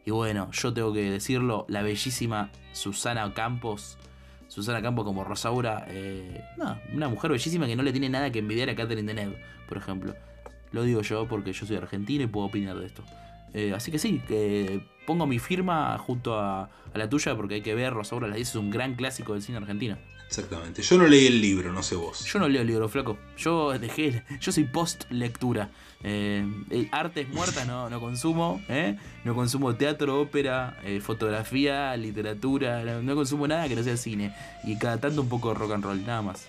[0.05, 3.99] Y bueno, yo tengo que decirlo, la bellísima Susana Campos.
[4.49, 8.41] Susana Campos como Rosaura, eh, no, una mujer bellísima que no le tiene nada que
[8.41, 10.17] envidiar a Catherine Deneuve, por ejemplo.
[10.73, 13.05] Lo digo yo porque yo soy argentino y puedo opinar de esto.
[13.55, 17.63] Eh, así que sí, que pongo mi firma junto a, a la tuya porque hay
[17.63, 19.97] que ver Rosaura las 10 es un gran clásico del cine argentino.
[20.33, 20.81] Exactamente.
[20.81, 22.25] Yo no leí el libro, no sé vos.
[22.25, 23.19] Yo no leo el libro, flaco.
[23.37, 25.69] Yo dejé, yo soy post lectura.
[26.03, 28.97] Eh, el artes muertas no, no consumo, ¿eh?
[29.25, 34.35] No consumo teatro, ópera, eh, fotografía, literatura, no, no consumo nada que no sea cine.
[34.65, 36.49] Y cada tanto un poco de rock and roll, nada más.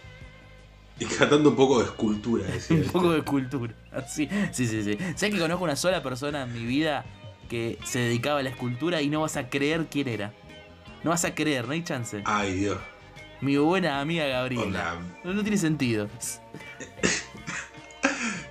[0.98, 2.78] Y cantando un poco de escultura, decía.
[2.78, 3.74] un poco de cultura.
[3.92, 4.30] Así.
[4.54, 4.98] Sí, sí, sí.
[5.16, 7.04] ¿Sabes que conozco una sola persona en mi vida
[7.54, 10.34] que se dedicaba a la escultura y no vas a creer quién era?
[11.04, 12.24] No vas a creer, no hay chance.
[12.26, 12.80] Ay, Dios.
[13.42, 14.64] Mi buena amiga Gabriela.
[14.66, 15.00] Hola.
[15.24, 16.10] No, no tiene sentido.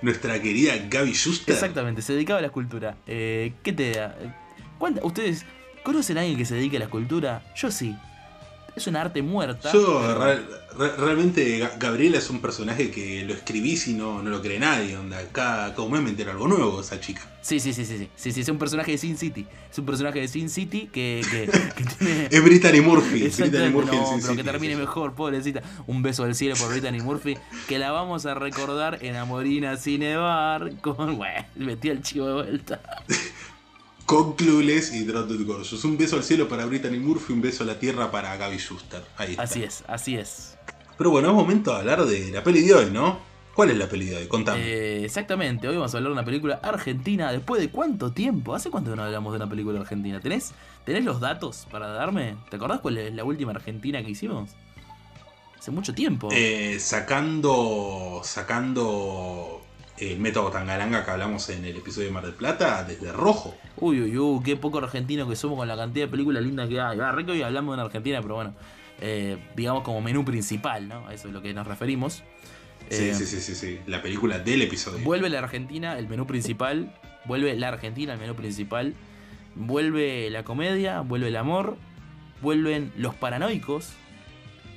[0.01, 1.53] Nuestra querida Gaby Schuster.
[1.53, 2.95] Exactamente, se dedicaba a la escultura.
[3.05, 4.15] Eh, ¿Qué te da?
[4.77, 5.45] ¿Cuánta- ¿Ustedes
[5.83, 7.43] conocen a alguien que se dedique a la escultura?
[7.57, 7.93] Yo sí.
[8.75, 9.71] Es una arte muerta.
[9.71, 10.41] Yo pero- re-
[10.77, 14.59] re- realmente Ga- Gabriela es un personaje que lo escribís y no, no lo cree
[14.59, 14.97] nadie.
[14.97, 17.21] Onda, cada, cada mes me entero algo nuevo esa chica.
[17.41, 19.45] Sí, sí, sí, sí, sí, sí, sí, es un personaje de Sin City.
[19.69, 22.27] Es un personaje de Sin City que, que, que tiene...
[22.31, 23.09] Es Brittany Murphy.
[23.19, 24.79] Brittany Exactamente, Murphy no, Sin pero que termine sí.
[24.79, 25.61] mejor, pobrecita.
[25.87, 30.71] Un beso del cielo por Brittany Murphy, que la vamos a recordar en Amorina Cinebar
[30.81, 31.17] con...
[31.17, 32.81] Bueno, metí el chivo de vuelta.
[34.05, 35.83] Con Clueless y Trotted Gorgeous.
[35.85, 39.03] Un beso al cielo para Brittany Murphy, un beso a la tierra para Gaby Schuster.
[39.17, 39.43] Ahí está.
[39.43, 40.57] Así es, así es.
[40.97, 43.19] Pero bueno, es momento de hablar de la peli de hoy, ¿no?
[43.53, 44.27] ¿Cuál es la peli de hoy?
[44.27, 44.61] Contame.
[44.61, 47.31] Eh, exactamente, hoy vamos a hablar de una película argentina.
[47.31, 48.55] ¿Después de cuánto tiempo?
[48.55, 50.19] ¿Hace cuánto no hablamos de una película argentina?
[50.19, 50.53] ¿Tenés,
[50.85, 52.35] ¿Tenés los datos para darme?
[52.49, 54.49] ¿Te acordás cuál es la última argentina que hicimos?
[55.57, 56.29] Hace mucho tiempo.
[56.31, 58.21] Eh, sacando.
[58.23, 59.62] Sacando.
[59.97, 63.55] El método Tangalanga que hablamos en el episodio de Mar del Plata, desde rojo.
[63.77, 66.79] Uy, uy, uy, qué poco argentino que somos con la cantidad de películas lindas que
[66.81, 66.99] hay.
[66.99, 68.53] Ah, que hoy hablamos de una Argentina, pero bueno,
[69.01, 71.07] eh, digamos como menú principal, ¿no?
[71.07, 72.23] A eso es lo que nos referimos.
[72.89, 73.79] Sí, Eh, sí, sí, sí, sí.
[73.87, 75.03] La película del episodio.
[75.03, 76.93] Vuelve la Argentina, el menú principal.
[77.25, 78.95] Vuelve la Argentina, el menú principal.
[79.55, 81.77] Vuelve la comedia, vuelve el amor.
[82.41, 83.93] Vuelven los paranoicos.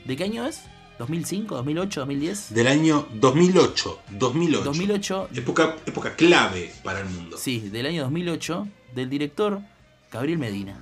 [0.04, 0.62] ¿De qué año es?
[0.98, 2.54] ¿2005, 2008, 2010?
[2.54, 3.98] Del año 2008.
[4.10, 4.64] 2008.
[4.64, 5.28] 2008.
[5.34, 7.36] Época, época clave para el mundo.
[7.36, 9.60] Sí, del año 2008, del director
[10.10, 10.80] Gabriel Medina.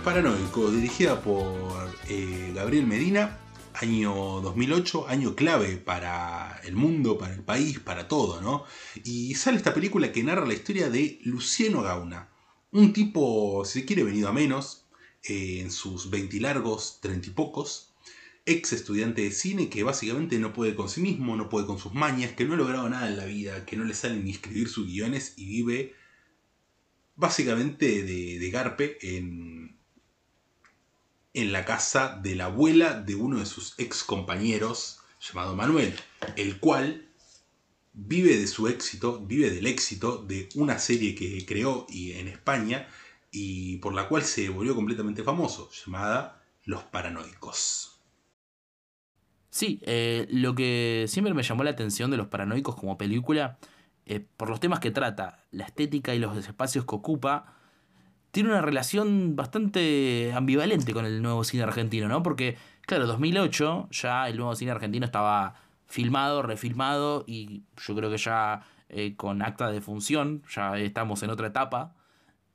[0.00, 3.38] Los Paranoicos, dirigida por eh, Gabriel Medina,
[3.74, 8.64] año 2008, año clave para el mundo, para el país, para todo, ¿no?
[9.04, 12.30] Y sale esta película que narra la historia de Luciano Gauna,
[12.72, 14.86] un tipo, si se quiere, venido a menos,
[15.22, 17.92] eh, en sus veintilargos, treinta y pocos,
[18.46, 21.92] ex estudiante de cine que básicamente no puede con sí mismo, no puede con sus
[21.92, 24.70] mañas, que no ha logrado nada en la vida, que no le sale ni escribir
[24.70, 25.94] sus guiones y vive
[27.16, 29.79] básicamente de Garpe en,
[31.34, 35.94] en la casa de la abuela de uno de sus ex compañeros llamado Manuel,
[36.36, 37.06] el cual
[37.92, 42.88] vive de su éxito, vive del éxito de una serie que creó y, en España
[43.30, 48.00] y por la cual se volvió completamente famoso, llamada Los Paranoicos.
[49.50, 53.58] Sí, eh, lo que siempre me llamó la atención de los paranoicos como película,
[54.06, 57.59] eh, por los temas que trata, la estética y los espacios que ocupa,
[58.30, 62.22] tiene una relación bastante ambivalente con el nuevo cine argentino, ¿no?
[62.22, 65.54] Porque, claro, 2008 ya el nuevo cine argentino estaba
[65.86, 71.30] filmado, refilmado y yo creo que ya eh, con acta de función, ya estamos en
[71.30, 71.94] otra etapa,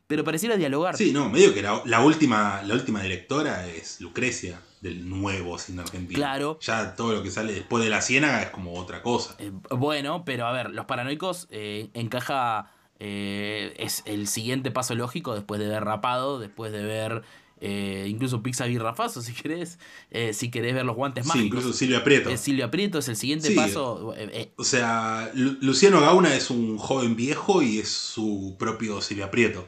[0.08, 0.96] pero pareciera dialogar.
[0.96, 5.82] Sí, no, medio que la, la última, la última directora es Lucrecia del nuevo cine
[5.82, 6.18] argentino.
[6.18, 6.60] Claro.
[6.62, 9.36] Ya todo lo que sale después de la ciénaga es como otra cosa.
[9.40, 12.72] Eh, bueno, pero a ver, Los Paranoicos eh, encaja.
[13.00, 17.24] Eh, es el siguiente paso lógico después de ver Rapado, después de ver
[17.62, 19.80] eh, incluso Pizza y Rafazo, si querés.
[20.12, 21.46] eh, si querés ver los guantes Sí, mágicos.
[21.48, 22.30] incluso Silvia Prieto.
[22.30, 23.56] Eh, Silvia Prieto es el siguiente Sí.
[23.56, 24.14] paso.
[24.58, 29.68] O sea, Lu- Luciano Gauna es un joven viejo y es su propio Silvia Prieto.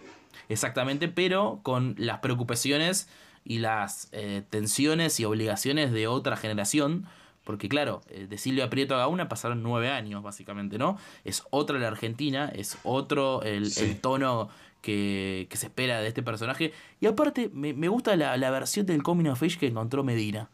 [0.50, 3.08] exactamente, pero con las preocupaciones
[3.44, 4.10] y las
[4.50, 7.06] tensiones y obligaciones de otra generación.
[7.48, 10.98] Porque claro, eh, de Silvia Prieto a Gauna pasaron nueve años, básicamente, ¿no?
[11.24, 13.86] Es otra la Argentina, es otro el, Sí.
[13.86, 14.50] el tono
[14.82, 16.74] que, que se espera de este personaje.
[17.00, 20.50] Y aparte, me, me gusta la, la versión del Coming of Age que encontró Medina.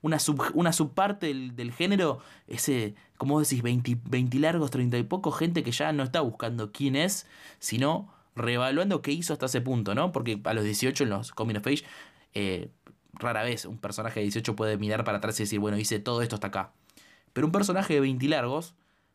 [0.00, 5.04] Una, sub, una subparte del, del género, ese, como decís, 20, 20 largos, 30 y
[5.04, 7.24] poco, gente que ya no está buscando quién es,
[7.60, 10.10] sino reevaluando qué hizo hasta ese punto, ¿no?
[10.10, 11.84] Porque a los 18 en los Coming of Age,
[12.34, 12.68] eh,
[13.12, 16.22] rara vez un personaje de 18 puede mirar para atrás y decir, bueno, hice todo
[16.22, 16.72] esto hasta acá.
[17.32, 18.74] Pero un personaje de 20 largos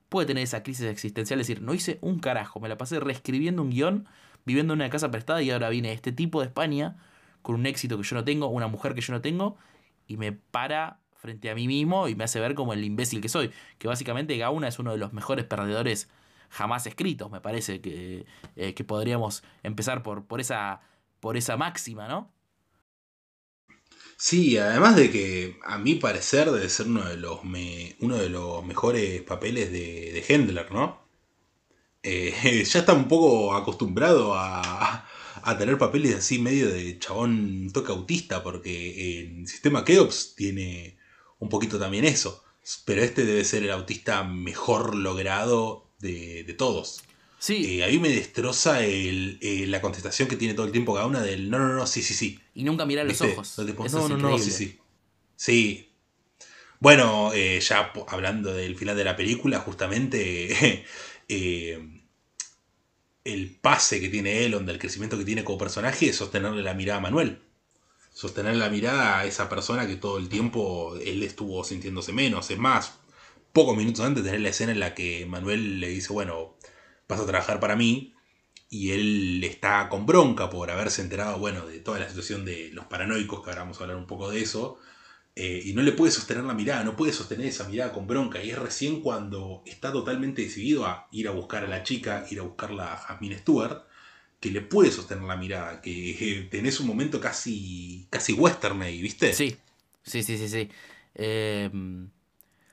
[0.10, 3.62] puede tener esa crisis existencial, es decir, no hice un carajo, me la pasé reescribiendo
[3.62, 4.08] un guion,
[4.46, 6.98] viviendo en una casa prestada y ahora viene este tipo de España
[7.42, 9.58] con un éxito que yo no tengo, una mujer que yo no tengo,
[10.08, 13.30] y me para frente a mí mismo y me hace ver como el imbécil que
[13.30, 13.52] soy.
[13.78, 16.10] Que básicamente Gauna es uno de los mejores perdedores
[16.50, 20.82] jamás escritos, me parece que, eh, que podríamos empezar por, por, esa,
[21.20, 22.32] por esa máxima, ¿no?
[24.18, 28.30] Sí, además de que a mi parecer debe ser uno de los, me- uno de
[28.30, 31.08] los mejores papeles de, de Hendler, ¿no?
[32.04, 35.06] Eh, ya está un poco acostumbrado a,
[35.44, 40.98] a tener papeles así medio de chabón toque autista, porque en Sistema Keops tiene
[41.40, 42.44] un poquito también eso.
[42.86, 47.02] Pero este debe ser el autista mejor logrado de, de todos.
[47.40, 50.94] Sí, Eh, a mí me destroza el- eh, la contestación que tiene todo el tiempo
[50.96, 52.40] cada una del no, no, no, sí, sí, sí.
[52.56, 53.34] y nunca mirar los ¿Viste?
[53.34, 53.58] ojos.
[53.60, 54.80] No, tipo, Eso no, es no, sí, sí.
[55.36, 55.90] Sí.
[56.80, 60.84] Bueno, eh, ya hablando del final de la película, justamente
[61.30, 62.02] eh,
[63.24, 67.00] el pase que tiene Elon, del crecimiento que tiene como personaje, es sostenerle la mirada
[67.00, 67.40] a Manuel.
[68.14, 72.50] Sostenerle la mirada a esa persona que todo el tiempo él estuvo sintiéndose menos.
[72.50, 72.94] Es más,
[73.54, 76.56] pocos minutos antes tenés la escena en la que Manuel le dice, bueno,
[77.08, 78.14] vas a trabajar para mí.
[78.70, 82.86] Y él está con bronca por haberse enterado, bueno, de toda la situación de los
[82.86, 84.80] paranoicos, que ahora vamos a hablar un poco de eso.
[85.36, 88.44] eh, y no le puede sostener la mirada, no puede sostener esa mirada con bronca.
[88.44, 92.40] Y es recién cuando está totalmente decidido a ir a buscar a la chica, ir
[92.40, 93.84] a buscarla a Jasmine Stewart,
[94.40, 95.82] que le puede sostener la mirada.
[95.82, 99.34] Que eh, tenés un momento casi, casi western ahí, ¿viste?
[99.34, 99.58] Sí,
[100.04, 100.70] sí, sí, sí, sí.
[101.16, 101.70] Eh,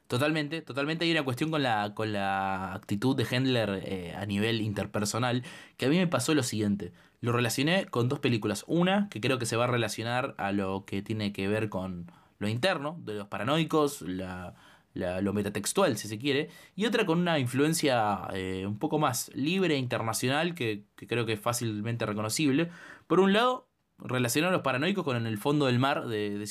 [0.08, 4.60] totalmente, totalmente hay una cuestión con la, con la actitud de Hendler eh, a nivel
[4.60, 5.44] interpersonal
[5.76, 6.92] que a mí me pasó lo siguiente.
[7.20, 8.64] Lo relacioné con dos películas.
[8.66, 12.10] Una que creo que se va a relacionar a lo que tiene que ver con
[12.38, 14.54] lo interno, de los paranoicos, la,
[14.92, 16.50] la- lo metatextual, si se quiere.
[16.76, 21.26] Y otra con una influencia eh, un poco más libre e internacional que, que creo
[21.26, 22.70] que es fácilmente reconocible.
[23.06, 26.46] Por un lado, relacionar a los paranoicos con En el fondo del mar de, de.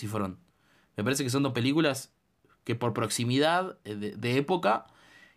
[0.98, 2.13] Me parece que son dos películas
[2.64, 4.86] que por proximidad eh, de, de época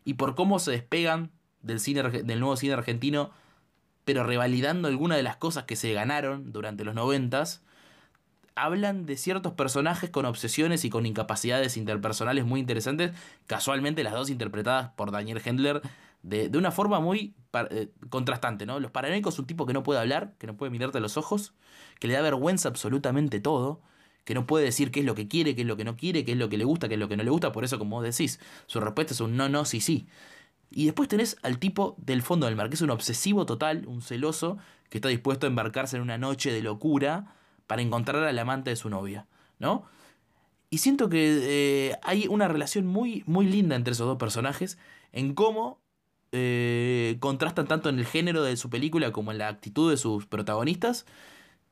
[0.05, 1.31] y por cómo se despegan
[1.63, 3.31] del, cine, del nuevo cine argentino,
[4.05, 7.63] pero revalidando algunas de las cosas que se ganaron durante los noventas,
[8.55, 13.13] hablan de ciertos personajes con obsesiones y con incapacidades interpersonales muy interesantes,
[13.47, 15.83] casualmente las dos interpretadas por Daniel Hendler
[16.23, 17.35] de, de una forma muy
[17.71, 18.81] eh, contrastante, ¿no?
[18.81, 21.17] Los paranoicos es un tipo que no puede hablar, que no puede mirarte a los
[21.17, 21.53] ojos,
[22.01, 23.83] que le da vergüenza absolutamente todo,
[24.27, 26.25] que no puede decir qué es lo que quiere, qué es lo que no quiere,
[26.25, 27.79] qué es lo que le gusta, qué es lo que no le gusta, por eso
[27.79, 30.09] como vos decís, su respuesta es un no, no, sí, sí.
[30.69, 34.03] Y después tenés al tipo del fondo del mar, que es un obsesivo total, un
[34.03, 34.59] celoso,
[34.91, 37.37] que está dispuesto a embarcarse en una noche de locura
[37.69, 39.29] para encontrar al amante de su novia,
[39.61, 39.85] ¿no?
[40.71, 44.77] Y siento que eh, hay una relación muy, muy linda entre esos dos personajes,
[45.13, 45.81] en cómo
[46.33, 50.27] eh, contrastan tanto en el género de su película como en la actitud de sus
[50.27, 51.07] protagonistas.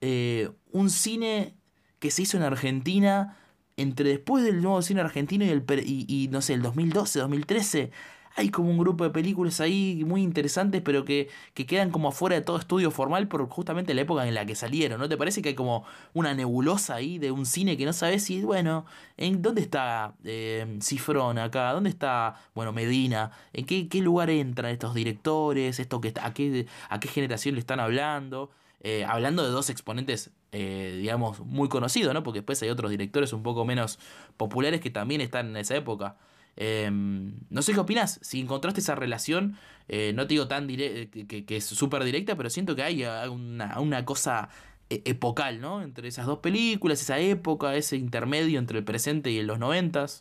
[0.00, 1.56] eh, un cine
[2.04, 3.34] que se hizo en Argentina
[3.78, 7.92] entre después del nuevo cine argentino y, el, y, y, no sé, el 2012, 2013.
[8.36, 12.36] Hay como un grupo de películas ahí muy interesantes, pero que, que quedan como afuera
[12.36, 15.40] de todo estudio formal por justamente la época en la que salieron, ¿no te parece
[15.40, 18.84] que hay como una nebulosa ahí de un cine que no sabes si, bueno,
[19.16, 21.72] ¿en dónde está eh, Cifrón acá?
[21.72, 23.30] ¿Dónde está, bueno, Medina?
[23.54, 25.80] ¿En qué, qué lugar entran estos directores?
[25.80, 28.50] Esto que a, qué, ¿A qué generación le están hablando?
[28.84, 32.22] Eh, hablando de dos exponentes, eh, digamos, muy conocidos, ¿no?
[32.22, 33.98] Porque después hay otros directores un poco menos
[34.36, 36.18] populares que también están en esa época.
[36.56, 39.56] Eh, no sé qué opinas, si encontraste esa relación,
[39.88, 43.80] eh, no te digo tan que, que- es súper directa, pero siento que hay una,
[43.80, 44.50] una cosa
[44.90, 45.82] epocal, ¿no?
[45.82, 50.20] Entre esas dos películas, esa época, ese intermedio entre el presente y los noventas.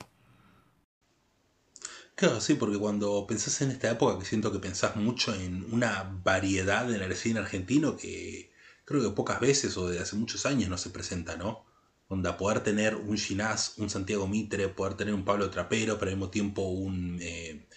[2.16, 6.04] Claro, sí, porque cuando pensás en esta época, que siento que pensás mucho en una
[6.24, 8.52] variedad en el cine argentino que
[8.86, 11.66] creo que pocas veces o desde hace muchos años no se presenta, ¿no?
[12.08, 16.18] Onda, poder tener un Ginás, un Santiago Mitre, poder tener un Pablo Trapero, pero al
[16.18, 17.68] mismo tiempo un eh,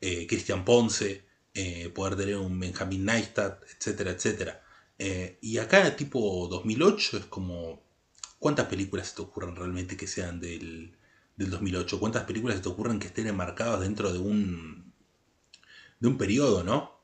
[0.00, 4.62] eh, Cristian Ponce, eh, poder tener un Benjamín Neistat, etcétera, etcétera.
[5.40, 7.84] Y acá, tipo 2008, es como.
[8.38, 10.96] ¿Cuántas películas se te ocurren realmente que sean del,
[11.36, 12.00] del 2008.
[12.00, 14.92] ¿Cuántas películas se te ocurren que estén enmarcadas dentro de un,
[16.00, 16.95] de un periodo, ¿no?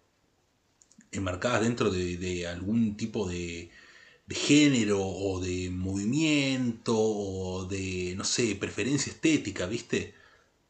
[1.12, 3.70] Enmarcadas dentro de, de algún tipo de,
[4.26, 10.14] de género o de movimiento o de, no sé, preferencia estética, ¿viste?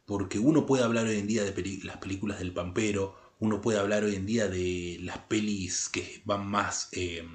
[0.05, 4.03] Porque uno puede hablar hoy en día de las películas del Pampero, uno puede hablar
[4.03, 7.25] hoy en día de las pelis que van más, eh,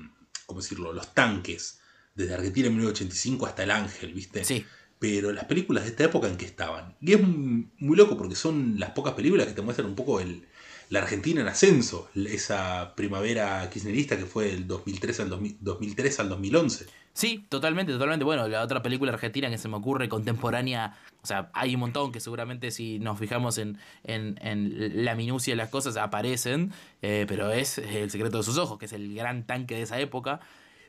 [0.46, 1.80] ¿cómo decirlo?, los tanques,
[2.14, 4.44] desde Argentina en 1985 hasta El Ángel, ¿viste?
[4.44, 4.64] Sí,
[4.98, 6.96] Pero las películas de esta época en que estaban.
[7.00, 10.46] Y es muy loco porque son las pocas películas que te muestran un poco el,
[10.90, 16.28] la Argentina en ascenso, esa primavera kirchnerista que fue del 2003 al, 2000 2003 al
[16.30, 16.86] 2011.
[17.12, 18.24] Sí, totalmente, totalmente.
[18.24, 22.12] Bueno, la otra película argentina que se me ocurre contemporánea, o sea, hay un montón
[22.12, 26.72] que seguramente si nos fijamos en, en, en la minucia de las cosas aparecen,
[27.02, 29.98] eh, pero es El secreto de sus ojos, que es el gran tanque de esa
[29.98, 30.38] época.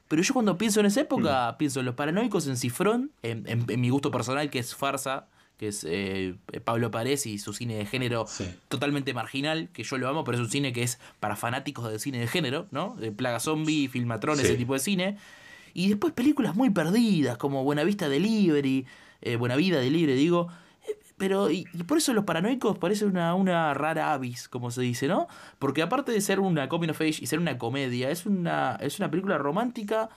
[0.07, 3.65] Pero yo cuando pienso en esa época, pienso en los paranoicos en Cifrón, en, en-
[3.67, 5.27] en mi gusto personal, que es Farsa,
[5.59, 8.49] que es eh, Pablo Parés y su cine de género Sí.
[8.69, 11.99] totalmente marginal, que yo lo amo, pero es un cine que es para fanáticos del
[11.99, 12.95] cine de género, ¿no?
[12.95, 14.43] De Plaga Zombie, Filmatrón, Sí.
[14.45, 15.17] ese tipo de cine.
[15.73, 18.87] Y después películas muy perdidas, como Buenavista Delivery,
[19.21, 20.47] eh, Buenavida Delivery, digo.
[20.87, 24.81] Eh, Pero, y, y por eso los paranoicos parece una, una rara avis, como se
[24.81, 25.27] dice, ¿no?
[25.59, 28.97] Porque aparte de ser una coming of age y ser una comedia, es una, es
[28.99, 30.09] una película romántica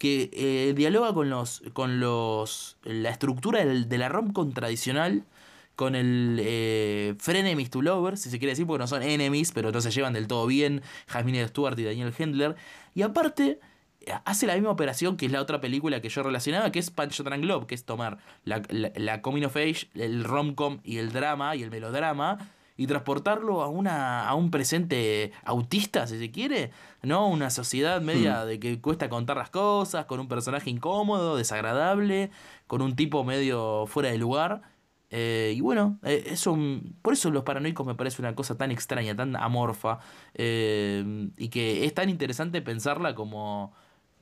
[0.00, 5.24] que eh, dialoga con los con los la estructura del- de la rom-com tradicional
[5.76, 9.70] con el eh, Frenemies to Lovers, si se quiere decir, porque no son enemies, pero
[9.72, 12.56] no se llevan del todo bien, Jasmine Stewart y Daniel Hendler.
[12.94, 13.60] Y aparte,
[14.24, 17.22] hace la misma operación que es la otra película que yo relacionaba, que es Punch
[17.22, 21.12] Drunk Love, que es tomar la, la, la coming of age, el rom-com y el
[21.12, 22.50] drama y el melodrama
[22.80, 26.70] y transportarlo a una a un presente autista, si se quiere,
[27.02, 27.28] ¿no?
[27.28, 32.30] Una sociedad media de que cuesta contar las cosas, con un personaje incómodo, desagradable,
[32.66, 34.62] con un tipo medio fuera de lugar.
[35.10, 36.56] Eh, y bueno, eh, eso,
[37.02, 39.98] por eso los paranoicos me parece una cosa tan extraña, tan amorfa,
[40.32, 43.74] eh, y que es tan interesante pensarla como,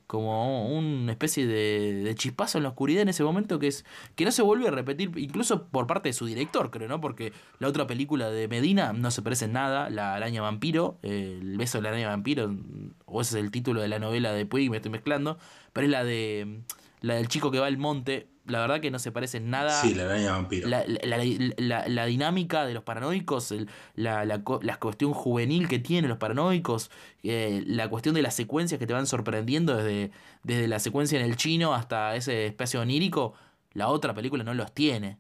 [0.09, 3.85] como una especie de, de chispazo en la oscuridad en ese momento que es
[4.17, 6.99] que no se vuelve a repetir, incluso por parte de su director, creo, ¿no?
[6.99, 11.59] Porque la otra película de Medina no se parece en nada, La araña vampiro, El
[11.59, 12.57] beso de la araña vampiro,
[13.05, 15.39] o ese es el título de la novela de Puig, me estoy mezclando,
[15.75, 16.63] pero es la de
[17.01, 19.95] la del chico que va al monte, la verdad que no se parece nada Sí,
[19.95, 20.69] la araña vampiro.
[20.69, 24.43] la, la, la- la- la dinámica de los paranoicos, el- la,
[24.81, 26.91] cuestión juvenil que tienen los paranoicos,
[27.23, 30.11] eh, la cuestión de las secuencias que te van sorprendiendo desde,
[30.43, 33.35] desde la secuencia en el chino hasta ese espacio onírico,
[33.75, 35.19] la otra película no los tiene.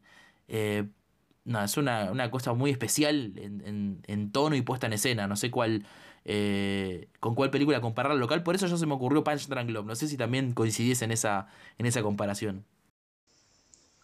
[0.49, 0.85] Eh,
[1.45, 5.26] no, es una, una cosa muy especial en, en- en tono y puesta en escena.
[5.26, 5.85] No sé cuál
[6.31, 8.43] eh, con cuál película comparar al local.
[8.43, 9.87] Por eso yo se me ocurrió Punch Drunk Love.
[9.87, 11.47] No sé si también coincidiese en esa,
[11.79, 12.64] en esa comparación.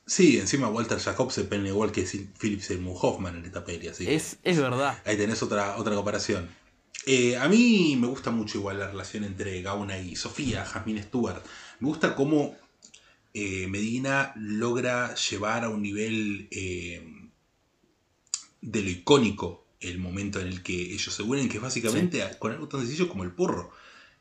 [0.06, 2.02] Sí, encima Walter Jacob se pone igual que
[2.38, 4.98] Philip Seymour Hoffman en esta peli, así Es, es verdad.
[5.04, 6.48] ahí tenés otra, otra comparación.
[7.06, 11.42] Eh, a mí me gusta mucho igual la relación entre Gauna y Sofía, Jasmine Stewart.
[11.80, 12.56] Me gusta cómo
[13.32, 17.30] eh, Medina logra llevar a un nivel eh,
[18.60, 22.52] de lo icónico el momento en el que ellos se unen, que es básicamente con
[22.52, 23.70] algo tan sencillo como el porro.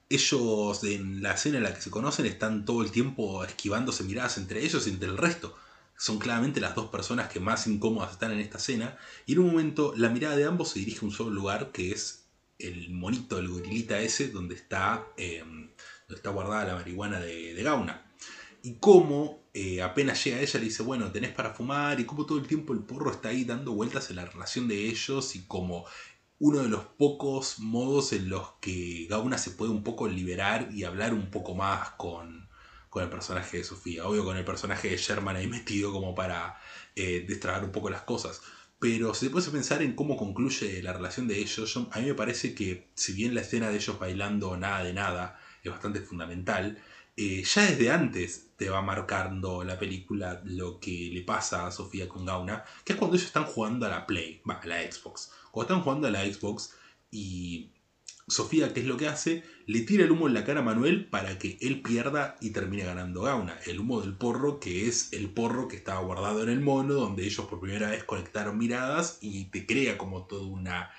[0.10, 4.38] Ellos en la escena en la que se conocen están todo el tiempo esquivándose miradas
[4.38, 5.56] entre ellos y entre el resto.
[6.04, 8.98] Son claramente las dos personas que más incómodas están en esta escena.
[9.26, 11.94] Y en un momento la mirada de ambos se dirige a un solo lugar, que
[11.94, 12.26] es
[12.60, 15.74] el monito, el gorilita ese, donde está, eh, donde
[16.10, 18.06] está guardada la marihuana de, de Gauna.
[18.64, 22.38] Y cómo eh, apenas llega ella le dice, bueno, tenés para fumar, y cómo todo
[22.38, 25.86] el tiempo el porro está ahí dando vueltas en la relación de ellos, y como
[26.40, 30.84] uno de los pocos modos en los que Gauna se puede un poco liberar y
[30.84, 32.50] hablar un poco más con,
[32.94, 34.06] con el personaje de Sofía.
[34.06, 36.60] Obvio con el personaje de Sherman ahí metido como para
[36.96, 37.28] eh,
[37.64, 38.44] un poco las cosas.
[38.78, 42.14] Pero si te puedes pensar en cómo concluye la relación de ellos, a mí me
[42.14, 46.78] parece que si bien la escena de ellos bailando nada de nada es bastante fundamental,
[47.18, 52.08] eh, ya desde antes te va marcando la película lo que le pasa a Sofía
[52.08, 55.32] con Gauna, que es cuando ellos están jugando a la Play, va, a la Xbox.
[55.50, 56.76] Cuando están jugando a la Xbox
[57.10, 57.72] y
[58.28, 59.44] Sofía, ¿qué es lo que hace?
[59.66, 62.84] Le tira el humo en la cara a Manuel para que él pierda y termine
[62.84, 63.58] ganando Gauna.
[63.66, 67.26] El humo del porro, que es el porro que estaba guardado en el mono, donde
[67.26, 70.92] ellos por primera vez conectaron miradas y te crea como toda una,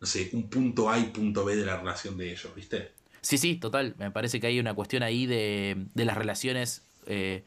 [0.00, 2.92] no sé, un punto A y punto B de la relación de ellos, ¿viste?
[3.20, 3.94] Sí, sí, total.
[3.98, 7.44] Me parece que hay una cuestión ahí de, de las relaciones eh,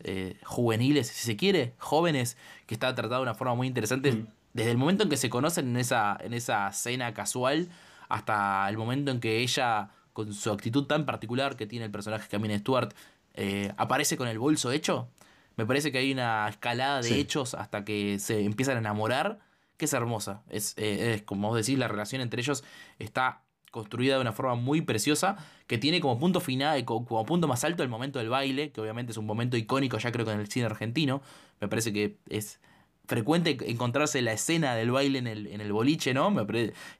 [0.00, 2.36] eh, juveniles, si se quiere, jóvenes,
[2.66, 4.12] que está tratada de una forma muy interesante.
[4.12, 4.26] Mm.
[4.52, 7.68] Desde el momento en que se conocen en esa, en esa cena casual
[8.14, 12.28] hasta el momento en que ella, con su actitud tan particular que tiene el personaje
[12.28, 12.94] Camille Stewart,
[13.34, 15.08] eh, aparece con el bolso hecho.
[15.56, 17.20] Me parece que hay una escalada de Sí.
[17.20, 19.40] hechos hasta que se empiezan a enamorar,
[19.76, 20.42] que es hermosa.
[20.48, 22.62] Es, eh, es, como vos decís, la relación entre ellos
[23.00, 23.42] está
[23.72, 25.36] construida de una forma muy preciosa,
[25.66, 28.80] que tiene como punto final, co- como punto más alto el momento del baile, que
[28.80, 31.20] obviamente es un momento icónico ya creo que en el cine argentino.
[31.60, 32.60] Me parece que es
[33.06, 36.30] frecuente encontrarse la escena del baile en el, en el boliche, ¿no?
[36.30, 36.44] Me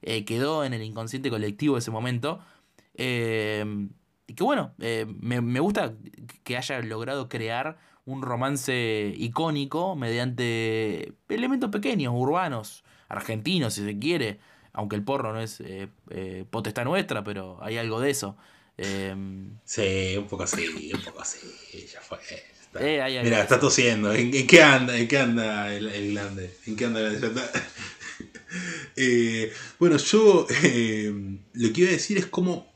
[0.01, 2.39] eh, quedó en el inconsciente colectivo ese momento.
[2.95, 3.65] Eh,
[4.27, 5.93] y que bueno, eh, me, me gusta
[6.43, 14.39] que haya logrado crear un romance icónico mediante elementos pequeños, urbanos, argentinos si se quiere,
[14.73, 18.37] aunque el porro no es eh, eh, potestad nuestra, pero hay algo de eso.
[18.77, 19.15] Eh,
[19.63, 21.39] Sí, un poco así, un poco así.
[21.91, 22.19] Ya fue.
[22.79, 24.13] Eh, Mira, está tosiendo.
[24.13, 24.97] ¿En, en qué anda?
[24.97, 26.57] ¿En qué anda el, el glande?
[26.65, 27.29] ¿En qué anda está.
[28.95, 31.11] Eh, bueno, yo eh,
[31.53, 32.73] lo que iba a decir es como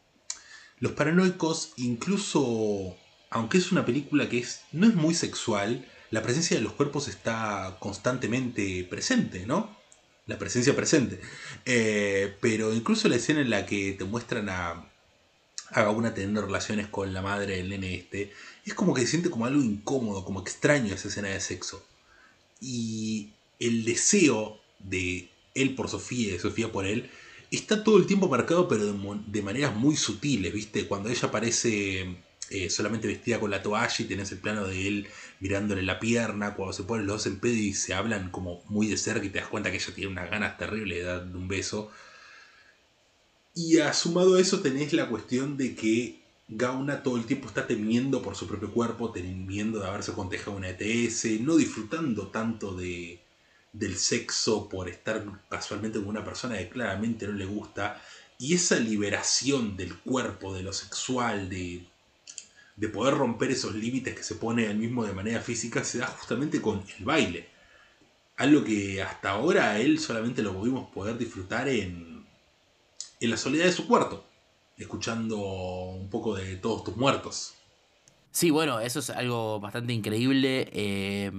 [0.79, 2.97] los paranoicos, incluso
[3.29, 7.07] aunque es una película que es, no es muy sexual, la presencia de los cuerpos
[7.07, 9.77] está constantemente presente, ¿no?
[10.25, 11.21] La presencia presente.
[11.65, 14.91] Eh, pero incluso la escena en la que te muestran a,
[15.71, 18.31] a una teniendo relaciones con la madre del nene este,
[18.65, 21.85] es como que se siente como algo incómodo, como extraño esa escena de sexo.
[22.61, 27.09] Y el deseo de él por Sofía y de Sofía por él
[27.51, 30.87] está todo el tiempo marcado, pero de maneras muy sutiles, ¿viste?
[30.87, 32.17] Cuando ella aparece
[32.49, 35.07] eh, solamente vestida con la toalla y tenés el plano de él
[35.39, 38.87] mirándole la pierna, cuando se ponen los dos en pedo y se hablan como muy
[38.87, 41.47] de cerca y te das cuenta que ella tiene unas ganas terribles de darle un
[41.47, 41.91] beso.
[43.53, 48.21] Y asumado a eso tenés la cuestión de que Gauna todo el tiempo está temiendo
[48.21, 53.19] por su propio cuerpo, temiendo de haberse contagiado una ETS, no disfrutando tanto de,
[53.73, 58.01] del sexo por estar casualmente con una persona que claramente no le gusta.
[58.39, 61.85] Y esa liberación del cuerpo, de lo sexual, de,
[62.77, 66.07] de poder romper esos límites que se pone él mismo de manera física, se da
[66.07, 67.47] justamente con el baile.
[68.37, 72.08] Algo que hasta ahora él solamente lo pudimos poder disfrutar en,
[73.19, 74.25] en la soledad de su cuarto,
[74.77, 77.53] escuchando un poco de todos tus muertos.
[78.31, 80.69] Sí, bueno, eso es algo bastante increíble.
[80.71, 81.31] eh,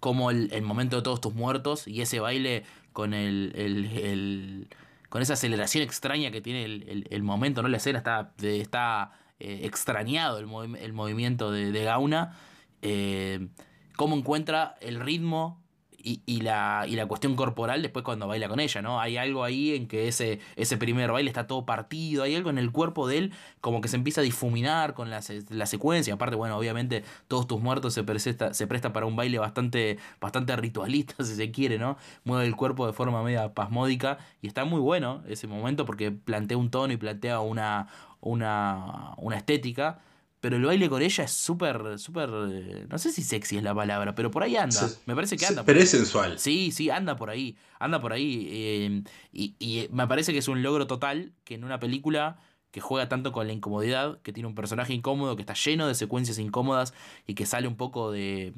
[0.00, 2.62] como el, momento de todos tus muertos y ese baile
[2.92, 4.68] con el, el-
[5.08, 7.68] con esa aceleración extraña que tiene el, momento, ¿no?
[7.68, 9.10] La escena está, está
[9.40, 12.38] eh, extrañado el, movi- movimiento de, de Gauna.
[12.82, 13.48] eh,
[13.96, 15.60] cómo encuentra el ritmo
[15.98, 19.00] y, y la, y la cuestión corporal después cuando baila con ella, ¿no?
[19.00, 22.58] Hay algo ahí en que ese, ese primer baile está todo partido, hay algo en
[22.58, 25.20] el cuerpo de él como que se empieza a difuminar con la,
[25.50, 26.14] la secuencia.
[26.14, 30.54] Aparte, bueno, obviamente todos tus muertos se presta, se presta para un baile bastante, bastante
[30.56, 31.96] ritualista, si se quiere, ¿no?
[32.24, 36.56] Mueve el cuerpo de forma media pasmódica y está muy bueno ese momento porque plantea
[36.56, 37.88] un tono y plantea una,
[38.20, 40.00] una, una estética.
[40.40, 43.74] Pero el baile con ella es súper, súper, eh, no sé si sexy es la
[43.74, 44.88] palabra, pero por ahí anda.
[45.06, 45.62] Me parece que anda.
[45.62, 45.84] por pero ahí.
[45.84, 46.38] es sensual.
[46.38, 48.46] Sí, sí, anda por ahí, anda por ahí.
[48.50, 52.38] eh, y, y me parece que es un logro total que en una película
[52.70, 55.94] que juega tanto con la incomodidad, que tiene un personaje incómodo, que está lleno de
[55.94, 56.94] secuencias incómodas
[57.26, 58.52] y que sale un poco de...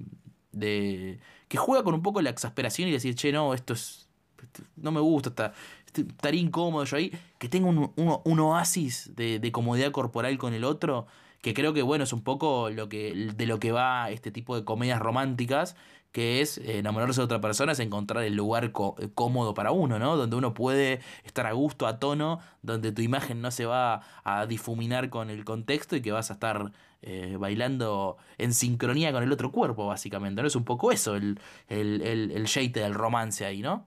[0.52, 1.18] de
[1.48, 4.08] que juega con un poco la exasperación y decir, che, no, esto es...
[4.42, 5.52] esto no me gusta, está,
[5.86, 10.36] este- estaría incómodo yo ahí, que tenga un, un- un oasis de, de comodidad corporal
[10.38, 11.06] con el otro,
[11.40, 14.56] que creo que bueno, es un poco lo que, de lo que va este tipo
[14.56, 15.76] de comedias románticas,
[16.12, 20.16] que es enamorarse de otra persona, es encontrar el lugar eh, cómodo para uno, ¿no?
[20.16, 24.46] Donde uno puede estar a gusto, a tono, donde tu imagen no se va a
[24.46, 26.72] difuminar con el contexto y que vas a estar
[27.02, 30.48] eh, bailando en sincronía con el otro cuerpo, básicamente, ¿no?
[30.48, 33.86] Es un poco eso, el, el, el, el jeite del romance ahí, ¿no?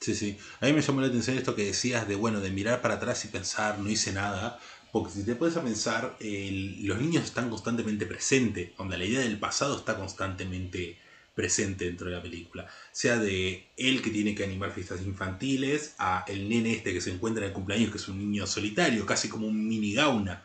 [0.00, 0.38] Sí, sí.
[0.60, 3.24] A mí me llamó la atención esto que decías de, bueno, de mirar para atrás
[3.24, 4.58] y pensar, no hice nada.
[4.92, 8.70] Porque si te puedes a pensar, los niños están constantemente presentes.
[8.76, 10.98] Donde la idea del pasado está constantemente
[11.36, 12.66] presente dentro de la película.
[12.92, 17.12] Sea de él que tiene que animar fiestas infantiles, a el nene este que se
[17.12, 20.44] encuentra en el cumpleaños, que es un niño solitario, casi como un mini gauna,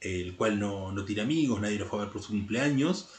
[0.00, 3.10] el cual no, no tiene amigos, nadie lo fue a ver por su cumpleaños.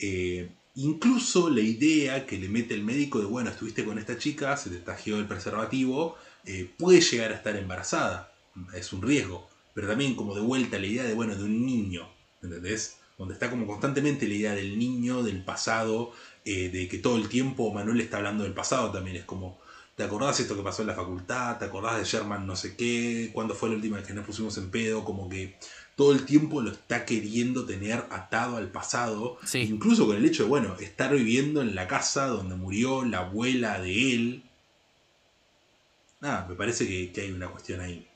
[0.00, 4.56] Eh, incluso la idea que le mete el médico de, bueno, estuviste con esta chica,
[4.56, 8.32] se te tajeó el preservativo, eh, puede llegar a estar embarazada,
[8.74, 12.08] es un riesgo, pero también como de vuelta la idea de, bueno, de un niño,
[12.42, 12.96] ¿entendés?
[13.18, 16.12] Donde está como constantemente la idea del niño, del pasado,
[16.46, 19.60] eh, de que todo el tiempo Manuel está hablando del pasado también, es como,
[19.94, 21.58] ¿te acordás esto que pasó en la facultad?
[21.58, 23.30] ¿Te acordás de Sherman no sé qué?
[23.34, 25.04] ¿Cuándo fue la última vez que nos pusimos en pedo?
[25.04, 25.58] Como que
[25.94, 29.36] todo el tiempo lo está queriendo tener atado al pasado.
[29.44, 29.58] Sí.
[29.58, 33.78] Incluso con el hecho de, bueno, estar viviendo en la casa donde murió la abuela
[33.78, 34.42] de él.
[36.22, 38.08] Nada, me parece que, que hay una cuestión ahí.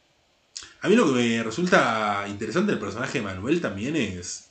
[0.83, 4.47] A mí lo que me resulta interesante del personaje de Manuel también es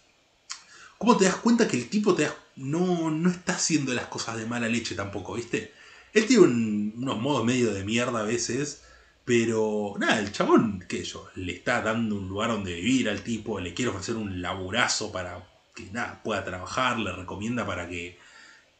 [0.97, 4.45] cómo te das cuenta que el tipo te no, no está haciendo las cosas de
[4.45, 5.73] mala leche tampoco, ¿viste?
[6.13, 8.81] Él tiene un- unos modos medio de mierda a veces,
[9.25, 13.59] pero nada, el chabón, qué yo, le está dando un lugar donde vivir al tipo,
[13.59, 18.17] le quiere ofrecer un laburazo para que nada, pueda trabajar, le recomienda para que,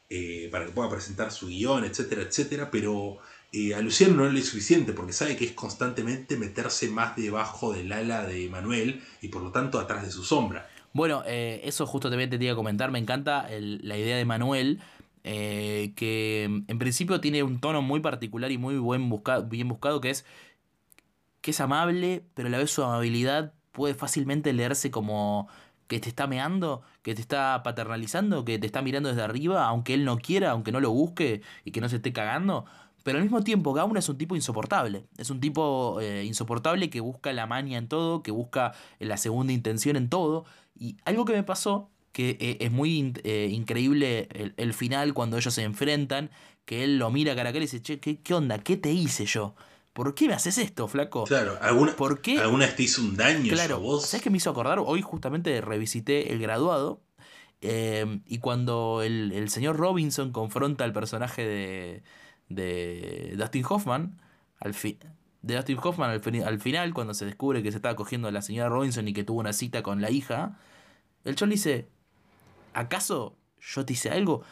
[0.09, 3.19] eh, para que pueda presentar su guion, etcétera, etcétera, pero
[3.51, 7.73] eh, a Luciano no le es suficiente porque sabe que es constantemente meterse más debajo
[7.73, 10.69] del ala de Manuel y por lo tanto atrás de su sombra.
[10.93, 12.91] Bueno, eh, eso justo también te quería comentar.
[12.91, 14.81] Me encanta la idea de Manuel,
[15.23, 19.11] eh, que en principio tiene un tono muy particular y muy buen
[19.47, 20.25] bien buscado, que es
[21.41, 25.47] que es amable, pero a la vez su amabilidad puede fácilmente leerse como
[25.87, 29.93] que te está meando, que te está paternalizando, que te está mirando desde arriba, aunque
[29.93, 32.65] él no quiera, aunque no lo busque y que no se esté cagando.
[33.09, 35.05] Pero al mismo tiempo, Gauna es un tipo insoportable.
[35.17, 39.51] Es un tipo eh, insoportable que busca la maña en todo, que busca la segunda
[39.51, 40.45] intención en todo.
[40.77, 45.13] Y algo que me pasó, que eh, es muy in- eh, increíble el, el final
[45.13, 46.29] cuando ellos se enfrentan,
[46.65, 48.59] que él lo mira cara a cara y dice, che, ¿qué, qué onda?
[48.59, 49.55] ¿Qué te hice yo?
[49.93, 51.23] ¿Por qué me haces esto, flaco?
[51.23, 52.37] Claro, ¿alguna, ¿Por qué?
[52.39, 54.05] ¿alguna vez te hizo un daño Claro, yo, vos?
[54.05, 54.79] ¿sabes qué me hizo acordar?
[54.85, 57.01] Hoy justamente revisité El Graduado
[57.61, 62.03] eh, y cuando el, el señor Robinson confronta al personaje de,
[62.49, 64.19] de Dustin Hoffman,
[64.59, 64.73] al
[65.41, 68.41] de Dustin Hoffman al, al final, cuando se descubre que se estaba cogiendo a la
[68.41, 70.57] señora Robinson y que tuvo una cita con la hija,
[71.23, 71.87] el chon dice,
[72.73, 74.43] ¿acaso yo te hice algo?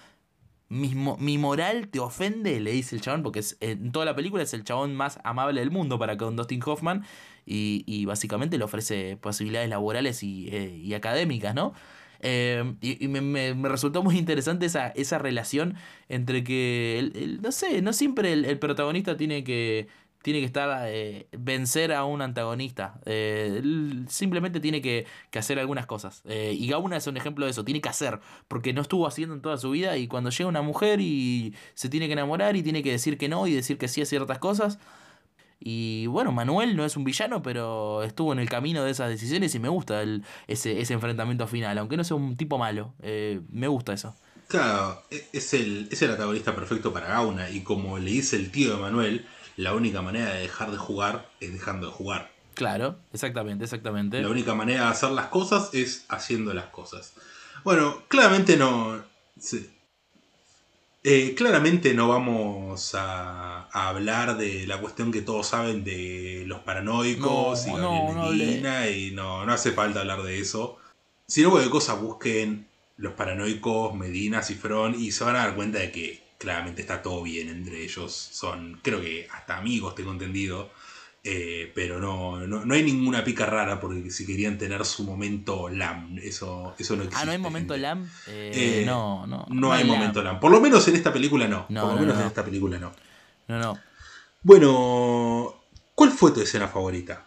[0.69, 4.43] Mi, mi moral te ofende, le dice el chabón, porque es- en toda la película
[4.43, 7.05] es el chabón más amable del mundo para con Dustin Hoffman
[7.45, 11.73] y, y básicamente le ofrece posibilidades laborales y, eh, y académicas, ¿no?
[12.21, 15.75] Eh, y y me, me- resultó muy interesante esa, esa relación
[16.09, 19.87] entre que, el- el- no sé, no siempre el, el protagonista tiene que,
[20.23, 22.99] tiene que estar, eh, vencer a un antagonista.
[23.05, 23.61] Eh,
[24.09, 26.21] simplemente tiene que, que hacer algunas cosas.
[26.25, 29.35] Eh, y Gauna es un ejemplo de eso, tiene que hacer, porque no estuvo haciendo
[29.35, 32.63] en toda su vida y cuando llega una mujer y se tiene que enamorar y
[32.63, 34.79] tiene que decir que no y decir que sí a ciertas cosas.
[35.59, 39.53] Y bueno, Manuel no es un villano, pero estuvo en el camino de esas decisiones
[39.55, 42.93] y me gusta el, ese, ese enfrentamiento final, aunque no sea un tipo malo.
[43.01, 44.15] Eh, me gusta eso.
[44.47, 48.51] Claro, e- es el, es el antagonista perfecto para Gauna y como le dice el
[48.51, 49.25] tío de Manuel,
[49.57, 52.31] la única manera de dejar de jugar es dejando de jugar.
[52.53, 54.21] Claro, exactamente, exactamente.
[54.21, 57.13] La única manera de hacer las cosas es haciendo las cosas.
[57.63, 59.01] Bueno, claramente no.
[59.39, 59.69] sí.
[61.09, 66.59] Eh, claramente no vamos a, a hablar de la cuestión que todos saben de los
[66.59, 70.77] paranoicos No, y no, y no, no hace falta hablar de eso.
[71.25, 75.79] Si no, cualquier cosa busquen los paranoicos, Medina, Cifrón, y se van a dar cuenta
[75.79, 78.11] de que claramente está todo bien entre ellos.
[78.11, 80.71] Son, creo que hasta amigos, tengo entendido.
[81.23, 85.67] Eh, pero no, no, no hay ninguna pica rara porque si querían tener su momento
[85.67, 87.21] LAM, eso, eso no existe.
[87.21, 87.81] ah, no hay momento gente.
[87.87, 88.09] LAM.
[88.27, 89.45] Eh, Eh, no, no.
[89.49, 90.39] No hay momento LAM.
[90.39, 91.65] Por lo menos en esta película no.
[91.69, 92.21] No, Por lo no, menos no.
[92.21, 92.93] en esta película no.
[93.49, 93.79] No, no.
[94.43, 95.53] Bueno,
[95.95, 97.25] ¿cuál fue tu escena favorita?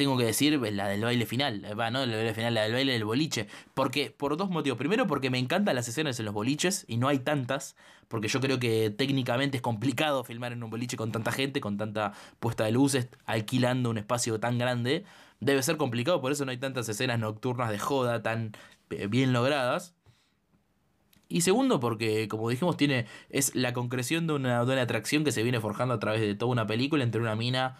[0.00, 1.62] Tengo que decir la del baile final.
[1.78, 3.48] Va, no la del baile final, la del baile del boliche.
[3.74, 4.78] Porque, por dos motivos.
[4.78, 7.76] Primero, porque me encantan las escenas en los boliches y no hay tantas.
[8.08, 11.76] Porque yo creo que técnicamente es complicado filmar en un boliche con tanta gente, con
[11.76, 15.04] tanta puesta de luces, alquilando un espacio tan grande.
[15.38, 18.52] Debe ser complicado, por eso no hay tantas escenas nocturnas de joda tan
[18.88, 19.94] eh, bien logradas.
[21.28, 23.04] Y segundo, porque como dijimos, tiene.
[23.28, 26.34] es la concreción de una, de una atracción que se viene forjando a través de
[26.34, 27.76] toda una película entre una mina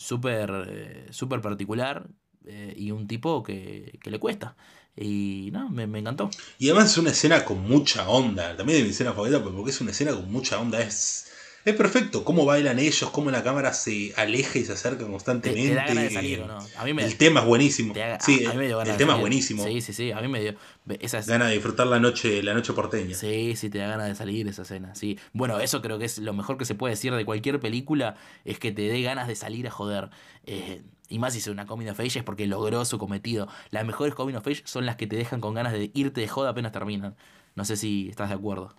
[0.00, 2.08] súper eh, súper particular
[2.46, 4.56] eh, y un tipo que, que le cuesta.
[4.96, 6.30] Y no, me, me encantó.
[6.58, 8.56] Y además es una escena con mucha onda.
[8.56, 10.80] También es mi escena favorita porque es una escena con mucha onda.
[10.80, 11.29] Es,
[11.64, 12.24] es perfecto.
[12.24, 15.68] Cómo bailan ellos, cómo la cámara se aleja y se acerca Te, constantemente.
[15.68, 16.58] te da ganas de salir, ¿o no?
[16.78, 17.92] A mí me, El tema es buenísimo.
[17.94, 19.64] da- sí, a mí me dio ganas el de tema es buenísimo.
[19.64, 20.12] Sí, sí, sí.
[20.12, 20.54] A mí me dio.
[21.00, 23.14] Esa es- Gana de disfrutar la noche, la noche porteña.
[23.14, 25.18] Sí, sí, te da ganas de salir esa escena, sí.
[25.32, 28.58] Bueno, eso creo que es lo mejor que se puede decir de cualquier película, es
[28.58, 30.10] que te dé ganas de salir a joder.
[30.46, 33.48] Eh, y más si es una coming of age es porque logró su cometido.
[33.70, 36.28] Las mejores coming of age son las que te dejan con ganas de irte de
[36.28, 37.16] joda apenas terminan.
[37.56, 38.74] No sé si estás de acuerdo.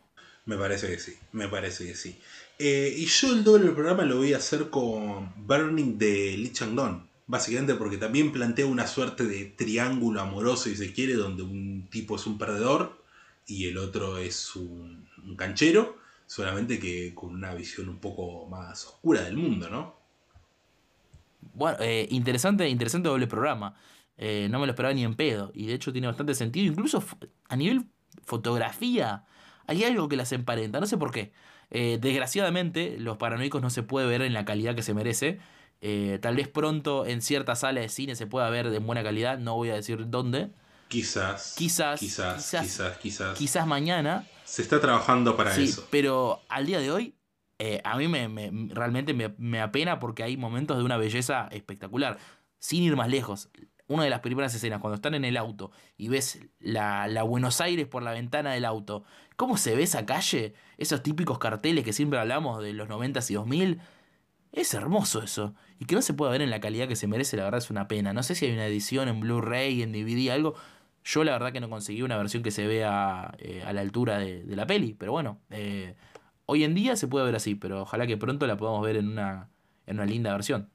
[0.45, 2.19] Me parece que sí, me parece que sí.
[2.63, 7.07] Eh, y yo el doble programa lo voy a hacer con Burning de Lee Chang-dong.
[7.25, 12.17] Básicamente porque también plantea una suerte de triángulo amoroso, si se quiere, donde un tipo
[12.17, 13.03] es un perdedor
[13.47, 15.97] y el otro es un, canchero,
[16.27, 19.95] solamente que con una visión un poco más oscura del mundo, ¿no?
[21.55, 23.75] Bueno, eh, interesante, interesante doble programa.
[24.19, 25.51] Eh, no me lo esperaba ni en pedo.
[25.55, 26.67] Y de hecho tiene bastante sentido.
[26.67, 27.03] Incluso
[27.49, 27.87] a nivel
[28.23, 29.25] fotografía,
[29.65, 30.79] hay algo que las emparenta.
[30.79, 31.31] No sé por qué.
[31.71, 35.39] Eh, desgraciadamente, los paranoicos no se puede ver en la calidad que se merece.
[35.81, 39.39] Eh, tal vez pronto en cierta sala de cine se pueda ver de buena calidad.
[39.39, 40.49] No voy a decir dónde.
[40.89, 41.55] Quizás.
[41.57, 43.37] Quizás, Quizás, quizás, quizás, quizás.
[43.37, 44.27] Quizás mañana.
[44.43, 45.87] Se está trabajando para sí, eso.
[45.89, 47.15] pero al día de hoy,
[47.59, 51.47] eh, a mí me, me- realmente me, me apena porque hay momentos de una belleza
[51.51, 52.17] espectacular.
[52.59, 53.49] Sin ir más lejos,
[53.87, 57.61] una de las primeras escenas, cuando están en el auto y ves la, la Buenos
[57.61, 59.03] Aires por la ventana del auto,
[59.41, 60.53] ¿cómo se ve esa calle?
[60.77, 63.81] Esos típicos carteles que siempre hablamos de los 90s y 2000.
[64.51, 65.55] Es hermoso eso.
[65.79, 67.71] Y que no se pueda ver en la calidad que se merece, la verdad es
[67.71, 68.13] una pena.
[68.13, 70.53] No sé si hay una edición en Blu-ray, en DVD, algo.
[71.03, 74.19] Yo la verdad que no conseguí una versión que se vea eh, a la altura
[74.19, 74.93] de, la peli.
[74.93, 75.95] Pero bueno, eh,
[76.45, 79.07] hoy en día se puede ver así, pero ojalá que pronto la podamos ver en
[79.07, 79.49] una,
[79.87, 80.69] en una linda versión.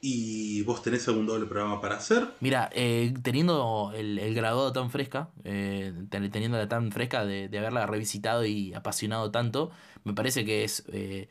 [0.00, 2.28] ¿Y vos tenés algún doble programa para hacer?
[2.40, 7.58] Mira, eh, teniendo el, el graduado tan fresca, eh, ten- teniéndola tan fresca de, de
[7.58, 9.70] haberla revisitado y apasionado tanto,
[10.04, 11.28] me parece que es eh,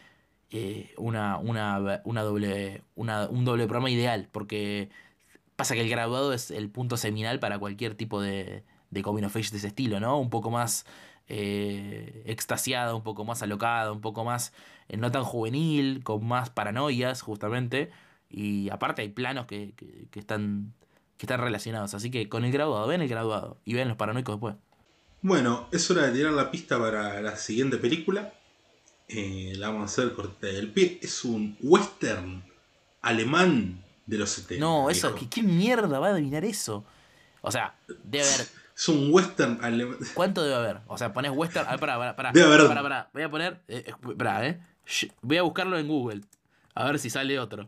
[0.52, 4.90] eh, una, una, una doble, una- un doble programa ideal, porque
[5.56, 9.36] pasa que el graduado es el punto seminal para cualquier tipo de, de coming of
[9.38, 10.20] age de ese estilo, ¿no?
[10.20, 10.86] Un poco más
[11.30, 14.52] eh, extasiada, un poco más alocada, un poco más
[14.90, 17.92] eh, no tan juvenil, con más paranoias, justamente.
[18.30, 20.74] Y aparte hay planos que, que- que están,
[21.18, 21.94] que están relacionados.
[21.94, 24.56] Así que con el graduado, ven el graduado y ven los paranoicos después.
[25.22, 28.34] Bueno, es hora de tirar la pista para la siguiente película.
[29.08, 31.00] Eh, la vamos a hacer cortita del pie.
[31.02, 32.44] Es un western
[33.02, 34.60] alemán de los 70.
[34.66, 35.16] No, eso.
[35.16, 36.86] ¿qué, qué mierda va a adivinar eso?
[37.42, 38.48] O sea, debe haber.
[38.78, 39.98] Es un western alemán.
[40.14, 40.82] ¿Cuánto debe haber?
[40.86, 41.66] O sea, pones western.
[41.66, 42.32] A ver, pará, pará, pará.
[42.32, 43.10] Debe haber- Pará, pará.
[43.12, 43.60] Voy a poner.
[43.68, 44.60] Eh, eh, pará, eh.
[45.24, 46.22] Voy a buscarlo en Google.
[46.76, 47.68] A ver si sale otro.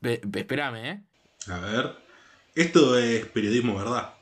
[0.00, 1.02] Ve- espérame, eh.
[1.48, 1.96] A ver.
[2.54, 4.14] Esto es periodismo, ¿verdad?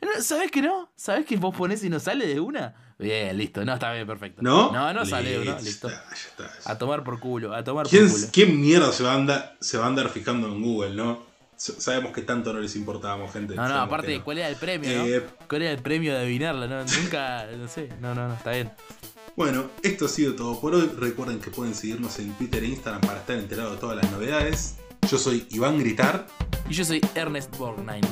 [0.00, 0.90] No, ¿Sabés que no?
[0.96, 2.94] ¿Sabés que vos ponés y no sale de una?
[2.98, 3.64] Bien, listo.
[3.64, 4.42] No, está bien, perfecto.
[4.42, 4.72] ¿No?
[4.72, 5.60] No, no sale de una.
[5.60, 5.88] Listo.
[5.88, 6.50] Ya está.
[6.70, 8.26] A tomar por culo, a tomar ¿Quién, por culo.
[8.32, 11.24] ¿Quién mierda se va, a andar, se va a andar fijando en Google, no?
[11.56, 13.54] Sabemos que tanto no les importábamos, gente.
[13.54, 14.24] No, no, aparte, no.
[14.24, 15.46] ¿cuál era el premio, Eh, no?
[15.48, 16.66] ¿Cuál era el premio de adivinarla?
[16.66, 17.88] No, nunca, no sé.
[18.00, 18.72] No, no, no, está bien.
[19.36, 20.90] Bueno, esto ha sido todo por hoy.
[20.98, 24.76] Recuerden que pueden seguirnos en Twitter e Instagram para estar enterados de todas las novedades.
[25.10, 26.26] Yo soy Iván Gritar.
[26.68, 28.06] Y yo soy Ernest Borgnine.